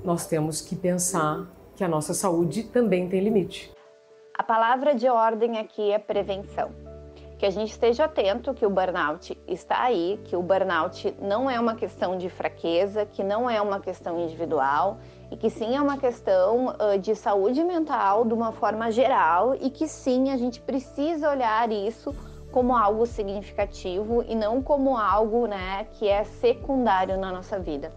Nós 0.04 0.26
temos 0.26 0.61
que 0.61 0.74
pensar 0.74 1.46
que 1.76 1.84
a 1.84 1.88
nossa 1.88 2.14
saúde 2.14 2.64
também 2.64 3.08
tem 3.08 3.20
limite. 3.20 3.70
A 4.36 4.42
palavra 4.42 4.94
de 4.94 5.08
ordem 5.08 5.58
aqui 5.58 5.92
é 5.92 5.98
prevenção. 5.98 6.70
Que 7.38 7.44
a 7.44 7.50
gente 7.50 7.70
esteja 7.70 8.06
atento 8.06 8.54
que 8.54 8.64
o 8.64 8.70
burnout 8.70 9.38
está 9.46 9.82
aí, 9.82 10.18
que 10.24 10.34
o 10.34 10.42
burnout 10.42 11.14
não 11.20 11.50
é 11.50 11.60
uma 11.60 11.74
questão 11.74 12.16
de 12.16 12.30
fraqueza, 12.30 13.04
que 13.04 13.22
não 13.22 13.48
é 13.48 13.60
uma 13.60 13.78
questão 13.78 14.18
individual 14.18 14.98
e 15.30 15.36
que 15.36 15.50
sim 15.50 15.76
é 15.76 15.80
uma 15.80 15.98
questão 15.98 16.74
de 17.00 17.14
saúde 17.14 17.62
mental 17.62 18.24
de 18.24 18.32
uma 18.32 18.52
forma 18.52 18.90
geral 18.90 19.54
e 19.54 19.68
que 19.68 19.86
sim 19.86 20.30
a 20.30 20.36
gente 20.38 20.62
precisa 20.62 21.30
olhar 21.30 21.70
isso 21.70 22.14
como 22.50 22.74
algo 22.74 23.04
significativo 23.04 24.24
e 24.26 24.34
não 24.34 24.62
como 24.62 24.96
algo 24.96 25.46
né, 25.46 25.86
que 25.92 26.08
é 26.08 26.24
secundário 26.24 27.18
na 27.18 27.30
nossa 27.30 27.58
vida. 27.58 27.92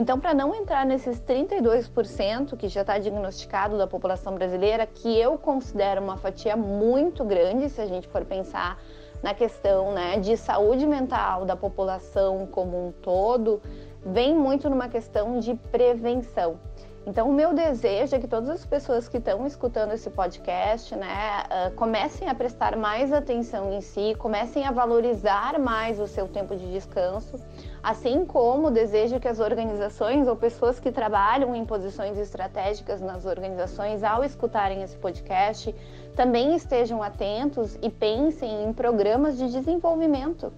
Então, 0.00 0.18
para 0.18 0.32
não 0.32 0.54
entrar 0.54 0.86
nesses 0.86 1.20
32% 1.20 2.56
que 2.56 2.68
já 2.68 2.80
está 2.80 2.98
diagnosticado 2.98 3.76
da 3.76 3.86
população 3.86 4.34
brasileira, 4.34 4.86
que 4.86 5.14
eu 5.20 5.36
considero 5.36 6.00
uma 6.00 6.16
fatia 6.16 6.56
muito 6.56 7.22
grande, 7.22 7.68
se 7.68 7.82
a 7.82 7.86
gente 7.86 8.08
for 8.08 8.24
pensar 8.24 8.80
na 9.22 9.34
questão 9.34 9.92
né, 9.92 10.18
de 10.18 10.38
saúde 10.38 10.86
mental 10.86 11.44
da 11.44 11.54
população 11.54 12.46
como 12.46 12.86
um 12.86 12.92
todo, 12.92 13.60
vem 14.02 14.34
muito 14.34 14.70
numa 14.70 14.88
questão 14.88 15.38
de 15.38 15.54
prevenção. 15.54 16.58
Então, 17.06 17.30
o 17.30 17.32
meu 17.32 17.54
desejo 17.54 18.14
é 18.14 18.18
que 18.18 18.28
todas 18.28 18.50
as 18.50 18.64
pessoas 18.64 19.08
que 19.08 19.16
estão 19.16 19.46
escutando 19.46 19.92
esse 19.92 20.10
podcast, 20.10 20.94
né, 20.94 21.44
uh, 21.46 21.74
comecem 21.74 22.28
a 22.28 22.34
prestar 22.34 22.76
mais 22.76 23.10
atenção 23.10 23.72
em 23.72 23.80
si, 23.80 24.14
comecem 24.18 24.66
a 24.66 24.70
valorizar 24.70 25.58
mais 25.58 25.98
o 25.98 26.06
seu 26.06 26.28
tempo 26.28 26.54
de 26.54 26.70
descanso, 26.70 27.40
assim 27.82 28.26
como 28.26 28.70
desejo 28.70 29.18
que 29.18 29.26
as 29.26 29.40
organizações 29.40 30.28
ou 30.28 30.36
pessoas 30.36 30.78
que 30.78 30.92
trabalham 30.92 31.56
em 31.56 31.64
posições 31.64 32.18
estratégicas 32.18 33.00
nas 33.00 33.24
organizações, 33.24 34.04
ao 34.04 34.22
escutarem 34.22 34.82
esse 34.82 34.96
podcast, 34.96 35.74
também 36.14 36.54
estejam 36.54 37.02
atentos 37.02 37.78
e 37.80 37.88
pensem 37.88 38.64
em 38.64 38.74
programas 38.74 39.38
de 39.38 39.50
desenvolvimento. 39.50 40.52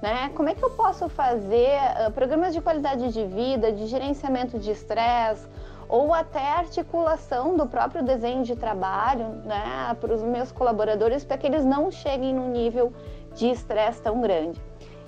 Né? 0.00 0.30
Como 0.34 0.48
é 0.48 0.54
que 0.54 0.64
eu 0.64 0.70
posso 0.70 1.08
fazer 1.10 1.76
uh, 2.08 2.10
programas 2.12 2.54
de 2.54 2.60
qualidade 2.62 3.12
de 3.12 3.24
vida, 3.24 3.70
de 3.70 3.86
gerenciamento 3.86 4.58
de 4.58 4.70
estresse, 4.72 5.46
ou 5.92 6.14
até 6.14 6.52
articulação 6.52 7.54
do 7.54 7.66
próprio 7.66 8.02
desenho 8.02 8.42
de 8.44 8.56
trabalho 8.56 9.28
né, 9.44 9.94
para 10.00 10.14
os 10.14 10.22
meus 10.22 10.50
colaboradores 10.50 11.22
para 11.22 11.36
que 11.36 11.46
eles 11.46 11.66
não 11.66 11.90
cheguem 11.90 12.34
num 12.34 12.48
nível 12.48 12.94
de 13.34 13.50
estresse 13.50 14.00
tão 14.00 14.22
grande. 14.22 14.58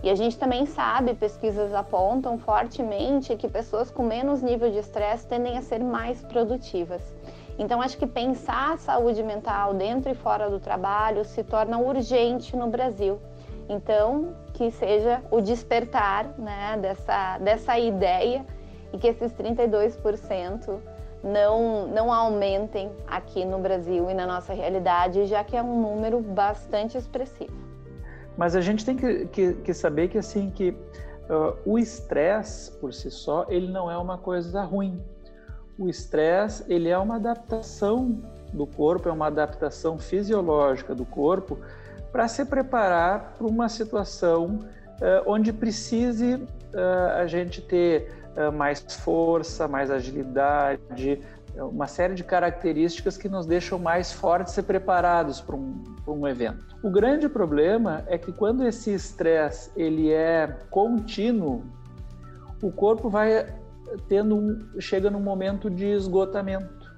E 0.02 0.10
a 0.10 0.14
gente 0.14 0.38
também 0.38 0.66
sabe, 0.66 1.14
pesquisas 1.14 1.72
apontam 1.72 2.36
fortemente 2.36 3.34
que 3.34 3.48
pessoas 3.48 3.90
com 3.90 4.02
menos 4.02 4.42
nível 4.42 4.70
de 4.70 4.76
estresse 4.76 5.26
tendem 5.26 5.56
a 5.56 5.62
ser 5.62 5.82
mais 5.82 6.20
produtivas. 6.20 7.00
Então, 7.58 7.80
acho 7.80 7.96
que 7.96 8.06
pensar 8.06 8.74
a 8.74 8.76
saúde 8.76 9.22
mental 9.22 9.72
dentro 9.72 10.12
e 10.12 10.14
fora 10.14 10.50
do 10.50 10.60
trabalho 10.60 11.24
se 11.24 11.42
torna 11.42 11.78
urgente 11.78 12.54
no 12.54 12.66
Brasil. 12.66 13.18
Então, 13.70 14.36
que 14.52 14.70
seja 14.70 15.22
o 15.30 15.40
despertar 15.40 16.26
né, 16.36 16.76
dessa, 16.78 17.38
dessa 17.38 17.78
ideia 17.78 18.44
e 18.94 18.98
que 18.98 19.08
esses 19.08 19.32
32% 19.32 20.78
não, 21.22 21.88
não 21.88 22.12
aumentem 22.12 22.92
aqui 23.06 23.44
no 23.44 23.58
Brasil 23.58 24.08
e 24.08 24.14
na 24.14 24.24
nossa 24.24 24.54
realidade, 24.54 25.26
já 25.26 25.42
que 25.42 25.56
é 25.56 25.62
um 25.62 25.82
número 25.82 26.20
bastante 26.20 26.96
expressivo. 26.96 27.52
Mas 28.36 28.54
a 28.54 28.60
gente 28.60 28.84
tem 28.84 28.96
que, 28.96 29.26
que, 29.26 29.54
que 29.54 29.74
saber 29.74 30.08
que 30.08 30.18
assim 30.18 30.48
que 30.48 30.70
uh, 30.70 31.56
o 31.66 31.76
estresse 31.76 32.70
por 32.72 32.94
si 32.94 33.10
só 33.10 33.46
ele 33.48 33.70
não 33.70 33.90
é 33.90 33.98
uma 33.98 34.16
coisa 34.16 34.62
ruim. 34.62 35.02
O 35.76 35.88
estresse 35.88 36.64
ele 36.68 36.88
é 36.88 36.98
uma 36.98 37.16
adaptação 37.16 38.22
do 38.52 38.66
corpo, 38.66 39.08
é 39.08 39.12
uma 39.12 39.26
adaptação 39.26 39.98
fisiológica 39.98 40.94
do 40.94 41.04
corpo 41.04 41.58
para 42.12 42.28
se 42.28 42.44
preparar 42.44 43.34
para 43.36 43.46
uma 43.46 43.68
situação 43.68 44.60
uh, 45.00 45.22
onde 45.26 45.52
precise 45.52 46.34
uh, 46.34 47.16
a 47.16 47.26
gente 47.26 47.60
ter 47.60 48.23
mais 48.50 48.80
força, 48.80 49.68
mais 49.68 49.90
agilidade, 49.90 51.20
eh, 51.54 51.62
uma 51.62 51.86
série 51.86 52.14
de 52.14 52.24
características 52.24 53.16
que 53.16 53.28
nos 53.28 53.46
deixam 53.46 53.78
mais 53.78 54.12
fortes 54.12 54.56
e 54.56 54.62
preparados 54.62 55.40
para 55.40 55.56
um, 55.56 55.82
para 56.04 56.12
um 56.12 56.26
evento. 56.26 56.64
O 56.82 56.90
grande 56.90 57.28
problema 57.28 58.04
é 58.06 58.18
que 58.18 58.32
quando 58.32 58.66
esse 58.66 58.92
estresse 58.92 59.70
ele 59.76 60.10
é 60.12 60.58
contínuo, 60.70 61.62
o 62.62 62.72
corpo 62.72 63.08
vai 63.08 63.54
tendo 64.08 64.36
um, 64.36 64.80
chega 64.80 65.10
num 65.10 65.20
momento 65.20 65.70
de 65.70 65.86
esgotamento. 65.86 66.92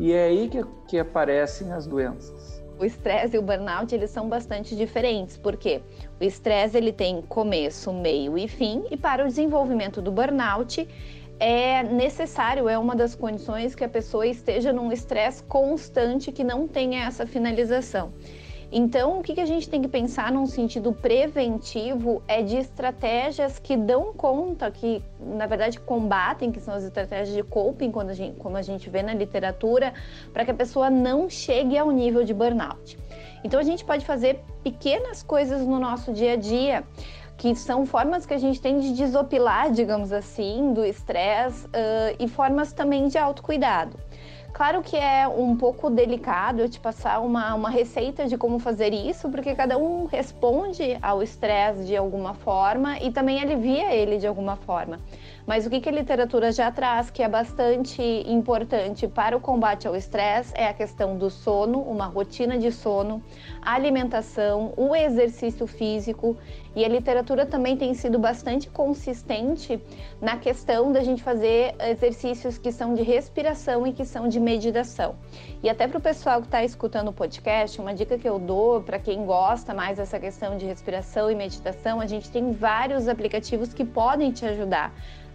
E 0.00 0.12
é 0.12 0.24
aí 0.24 0.48
que, 0.48 0.64
que 0.88 0.98
aparecem 0.98 1.72
as 1.72 1.86
doenças 1.86 2.63
o 2.78 2.84
estresse 2.84 3.36
e 3.36 3.38
o 3.38 3.42
burnout 3.42 3.94
eles 3.94 4.10
são 4.10 4.28
bastante 4.28 4.74
diferentes, 4.76 5.36
porque 5.36 5.80
o 6.20 6.24
estresse 6.24 6.76
ele 6.76 6.92
tem 6.92 7.22
começo, 7.22 7.92
meio 7.92 8.36
e 8.36 8.48
fim, 8.48 8.84
e 8.90 8.96
para 8.96 9.24
o 9.24 9.26
desenvolvimento 9.26 10.02
do 10.02 10.10
burnout 10.10 10.86
é 11.38 11.82
necessário, 11.82 12.68
é 12.68 12.78
uma 12.78 12.94
das 12.94 13.14
condições 13.14 13.74
que 13.74 13.84
a 13.84 13.88
pessoa 13.88 14.26
esteja 14.26 14.72
num 14.72 14.92
estresse 14.92 15.42
constante 15.44 16.30
que 16.30 16.44
não 16.44 16.68
tenha 16.68 17.04
essa 17.04 17.26
finalização. 17.26 18.12
Então, 18.76 19.20
o 19.20 19.22
que, 19.22 19.40
a 19.40 19.46
gente 19.46 19.68
tem 19.68 19.80
que 19.80 19.86
pensar 19.86 20.32
num 20.32 20.48
sentido 20.48 20.92
preventivo 20.92 22.20
é 22.26 22.42
de 22.42 22.56
estratégias 22.56 23.56
que 23.56 23.76
dão 23.76 24.12
conta, 24.12 24.68
que 24.68 25.00
na 25.20 25.46
verdade 25.46 25.78
combatem, 25.78 26.50
que 26.50 26.58
são 26.58 26.74
as 26.74 26.82
estratégias 26.82 27.36
de 27.36 27.44
coping, 27.44 27.92
quando 27.92 28.10
a 28.10 28.14
gente, 28.14 28.36
como 28.36 28.56
a 28.56 28.62
gente 28.62 28.90
vê 28.90 29.00
na 29.00 29.14
literatura, 29.14 29.94
para 30.32 30.44
que 30.44 30.50
a 30.50 30.54
pessoa 30.54 30.90
não 30.90 31.30
chegue 31.30 31.78
ao 31.78 31.92
nível 31.92 32.24
de 32.24 32.34
burnout. 32.34 32.98
Então, 33.44 33.60
a 33.60 33.62
gente 33.62 33.84
pode 33.84 34.04
fazer 34.04 34.40
pequenas 34.64 35.22
coisas 35.22 35.64
no 35.64 35.78
nosso 35.78 36.12
dia 36.12 36.32
a 36.32 36.36
dia 36.36 36.82
que 37.36 37.54
são 37.54 37.86
formas 37.86 38.26
que 38.26 38.34
a 38.34 38.38
gente 38.38 38.60
tem 38.60 38.80
de 38.80 38.92
desopilar, 38.92 39.70
digamos 39.70 40.12
assim, 40.12 40.72
do 40.72 40.84
estresse 40.84 41.64
uh, 41.66 42.16
e 42.18 42.26
formas 42.26 42.72
também 42.72 43.06
de 43.06 43.18
autocuidado. 43.18 43.96
Claro 44.54 44.82
que 44.82 44.96
é 44.96 45.26
um 45.26 45.56
pouco 45.56 45.90
delicado 45.90 46.60
eu 46.60 46.68
te 46.68 46.78
passar 46.78 47.18
uma, 47.18 47.56
uma 47.56 47.68
receita 47.68 48.28
de 48.28 48.38
como 48.38 48.60
fazer 48.60 48.94
isso, 48.94 49.28
porque 49.28 49.52
cada 49.52 49.76
um 49.76 50.04
responde 50.04 50.96
ao 51.02 51.24
estresse 51.24 51.84
de 51.86 51.96
alguma 51.96 52.34
forma 52.34 52.96
e 53.00 53.10
também 53.10 53.42
alivia 53.42 53.92
ele 53.92 54.16
de 54.16 54.28
alguma 54.28 54.54
forma. 54.54 55.00
Mas 55.44 55.66
o 55.66 55.70
que, 55.70 55.80
que 55.80 55.88
a 55.88 55.92
literatura 55.92 56.52
já 56.52 56.70
traz, 56.70 57.10
que 57.10 57.20
é 57.20 57.28
bastante 57.28 58.00
importante 58.28 59.08
para 59.08 59.36
o 59.36 59.40
combate 59.40 59.88
ao 59.88 59.96
estresse, 59.96 60.52
é 60.56 60.68
a 60.68 60.72
questão 60.72 61.18
do 61.18 61.30
sono, 61.30 61.80
uma 61.80 62.06
rotina 62.06 62.56
de 62.56 62.70
sono, 62.70 63.20
a 63.64 63.74
alimentação, 63.74 64.72
o 64.76 64.94
exercício 64.94 65.66
físico. 65.66 66.36
E 66.76 66.84
a 66.84 66.88
literatura 66.88 67.46
também 67.46 67.76
tem 67.76 67.94
sido 67.94 68.18
bastante 68.18 68.68
consistente 68.68 69.80
na 70.20 70.36
questão 70.36 70.90
da 70.90 71.02
gente 71.02 71.22
fazer 71.22 71.74
exercícios 71.78 72.58
que 72.58 72.72
são 72.72 72.94
de 72.94 73.02
respiração 73.02 73.86
e 73.86 73.92
que 73.92 74.04
são 74.04 74.28
de 74.28 74.40
meditação. 74.40 75.14
E 75.62 75.70
até 75.70 75.86
para 75.86 75.98
o 75.98 76.00
pessoal 76.00 76.40
que 76.40 76.48
está 76.48 76.64
escutando 76.64 77.08
o 77.08 77.12
podcast, 77.12 77.80
uma 77.80 77.94
dica 77.94 78.18
que 78.18 78.28
eu 78.28 78.38
dou 78.38 78.82
para 78.82 78.98
quem 78.98 79.24
gosta 79.24 79.72
mais 79.72 79.98
dessa 79.98 80.18
questão 80.18 80.56
de 80.56 80.66
respiração 80.66 81.30
e 81.30 81.34
meditação, 81.34 82.00
a 82.00 82.06
gente 82.06 82.28
tem 82.30 82.52
vários 82.52 83.06
aplicativos 83.06 83.72
que 83.72 83.84
podem 83.84 84.32
te 84.32 84.44
ajudar 84.44 84.92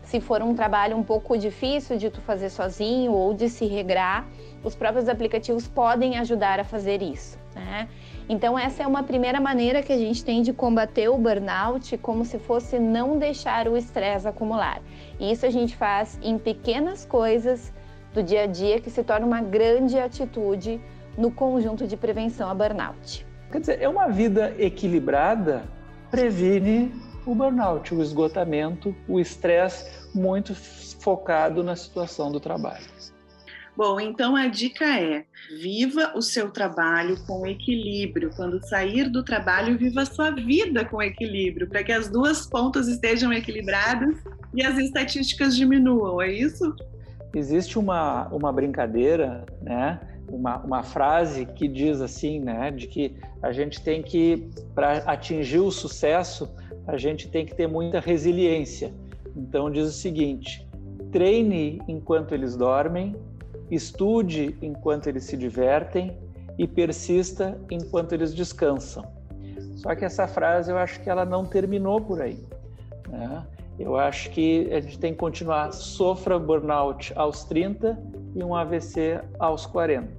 se 0.10 0.20
for 0.20 0.42
um 0.42 0.56
trabalho 0.56 0.98
um 0.98 1.04
pouco 1.04 1.38
difícil 1.38 1.96
de 1.96 2.10
tu 2.10 2.20
fazer 2.22 2.50
sozinho 2.50 3.12
ou 3.12 3.32
de 3.32 3.48
se 3.48 3.68
regrar, 3.68 4.28
os 4.64 4.74
próprios 4.74 5.08
aplicativos 5.08 5.68
podem 5.68 6.18
ajudar 6.18 6.60
a 6.60 6.64
fazer 6.64 7.04
isso. 7.04 7.38
Né? 7.54 7.88
Então, 8.30 8.58
essa 8.58 8.84
é 8.84 8.88
uma 8.88 9.02
primeira 9.02 9.42
maneira 9.42 9.82
que 9.82 9.92
a 9.92 9.98
gente 9.98 10.24
tem 10.24 10.44
de 10.44 10.54
combater 10.54 11.10
o 11.10 11.18
burnout, 11.18 11.98
como 11.98 12.24
se 12.24 12.38
fosse 12.38 12.78
não 12.78 13.18
deixar 13.18 13.68
o 13.68 13.76
estresse 13.76 14.28
acumular. 14.28 14.84
E 15.20 15.32
isso 15.32 15.48
a 15.48 15.50
gente 15.50 15.76
faz 15.76 16.20
em 16.22 16.38
pequenas 16.38 17.04
coisas 17.04 17.74
do 18.14 18.22
dia 18.22 18.44
a 18.44 18.46
dia 18.46 18.80
que 18.80 18.92
se 18.92 19.04
torna 19.04 19.26
uma 19.26 19.42
grande 19.42 19.98
atitude 19.98 20.80
no 21.18 21.32
conjunto 21.32 21.88
de 21.88 21.98
prevenção 21.98 22.48
a 22.48 22.54
burnout. 22.54 23.26
Quer 23.52 23.60
dizer, 23.62 23.82
é 23.82 23.90
uma 23.90 24.08
vida 24.08 24.54
equilibrada 24.60 25.64
previne 26.12 26.94
o 27.26 27.34
burnout, 27.34 27.94
o 27.94 28.02
esgotamento, 28.02 28.96
o 29.08 29.20
estresse 29.20 29.86
muito 30.14 30.54
focado 30.56 31.64
na 31.64 31.76
situação 31.76 32.32
do 32.32 32.40
trabalho. 32.40 32.86
Bom, 33.80 33.98
então 33.98 34.36
a 34.36 34.48
dica 34.48 34.84
é: 35.00 35.24
viva 35.58 36.12
o 36.14 36.22
seu 36.22 36.52
trabalho 36.52 37.16
com 37.26 37.48
equilíbrio. 37.48 38.30
Quando 38.36 38.62
sair 38.68 39.10
do 39.10 39.24
trabalho, 39.24 39.78
viva 39.78 40.02
a 40.02 40.06
sua 40.06 40.32
vida 40.32 40.84
com 40.84 41.02
equilíbrio, 41.02 41.66
para 41.66 41.82
que 41.82 41.94
as 41.94 42.10
duas 42.10 42.46
pontas 42.46 42.90
estejam 42.90 43.32
equilibradas 43.32 44.18
e 44.54 44.62
as 44.62 44.78
estatísticas 44.78 45.56
diminuam, 45.56 46.22
é 46.22 46.30
isso? 46.30 46.76
Existe 47.34 47.80
uma, 47.80 48.28
uma 48.28 48.52
brincadeira, 48.52 49.46
né? 49.62 49.98
Uma, 50.30 50.58
uma 50.58 50.84
frase 50.84 51.46
que 51.46 51.66
diz 51.66 52.02
assim, 52.02 52.38
né? 52.38 52.72
De 52.72 52.86
que 52.86 53.16
a 53.42 53.54
gente 53.54 53.82
tem 53.82 54.04
que, 54.04 54.50
para 54.76 54.98
atingir 55.06 55.60
o 55.60 55.72
sucesso, 55.72 56.54
a 56.86 56.98
gente 56.98 57.30
tem 57.30 57.46
que 57.46 57.56
ter 57.56 57.66
muita 57.68 58.02
resiliência. 58.02 58.92
Então 59.34 59.72
diz 59.72 59.88
o 59.88 59.94
seguinte: 59.94 60.68
treine 61.14 61.82
enquanto 61.88 62.34
eles 62.34 62.58
dormem 62.58 63.16
estude 63.70 64.58
enquanto 64.62 65.08
eles 65.08 65.24
se 65.24 65.38
divertem 65.38 66.18
e 66.58 66.68
persista 66.68 67.58
enquanto 67.70 68.14
eles 68.14 68.34
descansam. 68.34 69.06
Só 69.76 69.96
que 69.96 70.04
essa 70.04 70.28
frase 70.28 70.72
eu 70.72 70.78
acho 70.78 71.00
que 71.02 71.10
ela 71.10 71.26
não 71.26 71.46
terminou 71.46 72.02
por 72.02 72.22
aí. 72.22 72.44
Né? 73.08 73.46
Eu 73.80 73.98
acho 73.98 74.30
que 74.32 74.70
a 74.74 74.80
gente 74.82 75.00
tem 75.00 75.14
que 75.14 75.20
continuar 75.20 75.72
sofra 75.72 76.38
burnout 76.38 77.14
aos 77.16 77.46
30 77.46 77.98
e 78.36 78.44
um 78.44 78.54
AVC 78.54 79.22
aos 79.40 79.66
40. 79.66 80.10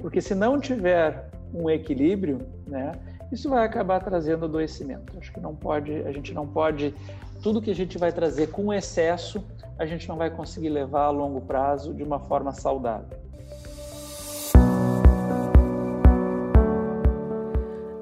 Porque 0.00 0.20
se 0.20 0.34
não 0.34 0.58
tiver 0.58 1.30
um 1.52 1.68
equilíbrio, 1.68 2.40
né, 2.66 2.92
isso 3.30 3.50
vai 3.50 3.66
acabar 3.66 4.02
trazendo 4.02 4.46
adoecimento. 4.46 5.12
Acho 5.18 5.32
que 5.32 5.40
não 5.40 5.54
pode, 5.54 5.92
a 6.02 6.12
gente 6.12 6.32
não 6.32 6.46
pode 6.46 6.94
tudo 7.42 7.60
que 7.60 7.70
a 7.70 7.74
gente 7.74 7.98
vai 7.98 8.12
trazer 8.12 8.48
com 8.48 8.72
excesso 8.72 9.44
a 9.78 9.84
gente 9.84 10.08
não 10.08 10.16
vai 10.16 10.30
conseguir 10.30 10.70
levar 10.70 11.04
a 11.04 11.10
longo 11.10 11.40
prazo 11.42 11.92
de 11.92 12.02
uma 12.02 12.18
forma 12.18 12.52
saudável. 12.52 13.18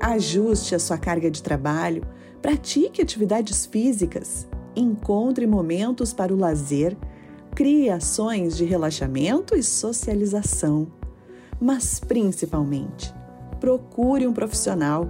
Ajuste 0.01 0.75
a 0.75 0.79
sua 0.79 0.97
carga 0.97 1.31
de 1.31 1.43
trabalho, 1.43 2.07
pratique 2.41 3.03
atividades 3.03 3.67
físicas, 3.67 4.47
encontre 4.77 5.47
momentos 5.47 6.13
para 6.13 6.33
o 6.33 6.37
lazer, 6.37 6.97
crie 7.55 7.91
ações 7.91 8.57
de 8.57 8.65
relaxamento 8.65 9.57
e 9.57 9.63
socialização. 9.63 10.87
Mas 11.61 11.99
principalmente, 11.99 13.13
procure 13.59 14.27
um 14.27 14.33
profissional 14.33 15.09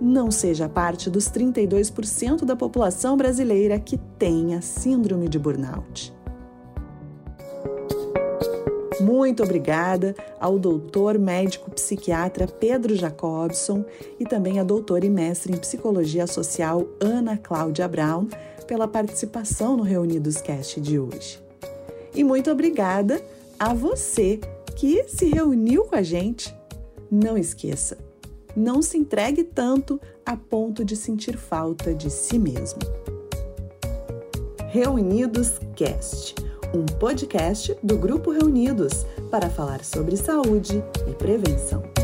não 0.00 0.30
seja 0.30 0.68
parte 0.68 1.10
dos 1.10 1.26
32% 1.26 2.44
da 2.44 2.54
população 2.54 3.16
brasileira 3.16 3.78
que 3.78 3.98
tenha 4.18 4.62
síndrome 4.62 5.28
de 5.28 5.38
burnout. 5.38 6.16
Muito 9.00 9.44
obrigada 9.44 10.14
ao 10.40 10.58
doutor 10.58 11.18
médico 11.18 11.70
psiquiatra 11.70 12.48
Pedro 12.48 12.96
Jacobson 12.96 13.84
e 14.18 14.24
também 14.24 14.58
à 14.58 14.64
doutora 14.64 15.06
e 15.06 15.10
mestre 15.10 15.52
em 15.52 15.56
psicologia 15.56 16.26
social 16.26 16.84
Ana 17.00 17.36
Cláudia 17.36 17.86
Brown 17.86 18.26
pela 18.66 18.88
participação 18.88 19.76
no 19.76 19.84
Reunidos 19.84 20.40
Cast 20.40 20.80
de 20.80 20.98
hoje. 20.98 21.40
E 22.12 22.24
muito 22.24 22.50
obrigada 22.50 23.22
a 23.58 23.72
você 23.72 24.40
que 24.74 25.04
se 25.04 25.26
reuniu 25.26 25.84
com 25.84 25.94
a 25.94 26.02
gente. 26.02 26.54
Não 27.10 27.38
esqueça, 27.38 27.96
não 28.58 28.82
se 28.82 28.98
entregue 28.98 29.44
tanto 29.44 30.00
a 30.26 30.36
ponto 30.36 30.84
de 30.84 30.96
sentir 30.96 31.36
falta 31.36 31.94
de 31.94 32.10
si 32.10 32.38
mesmo. 32.38 32.80
Reunidos 34.68 35.58
Cast, 35.74 36.34
um 36.74 36.84
podcast 36.84 37.74
do 37.82 37.96
Grupo 37.96 38.30
Reunidos 38.30 39.06
para 39.30 39.48
falar 39.48 39.84
sobre 39.84 40.16
saúde 40.16 40.82
e 41.08 41.14
prevenção. 41.14 41.97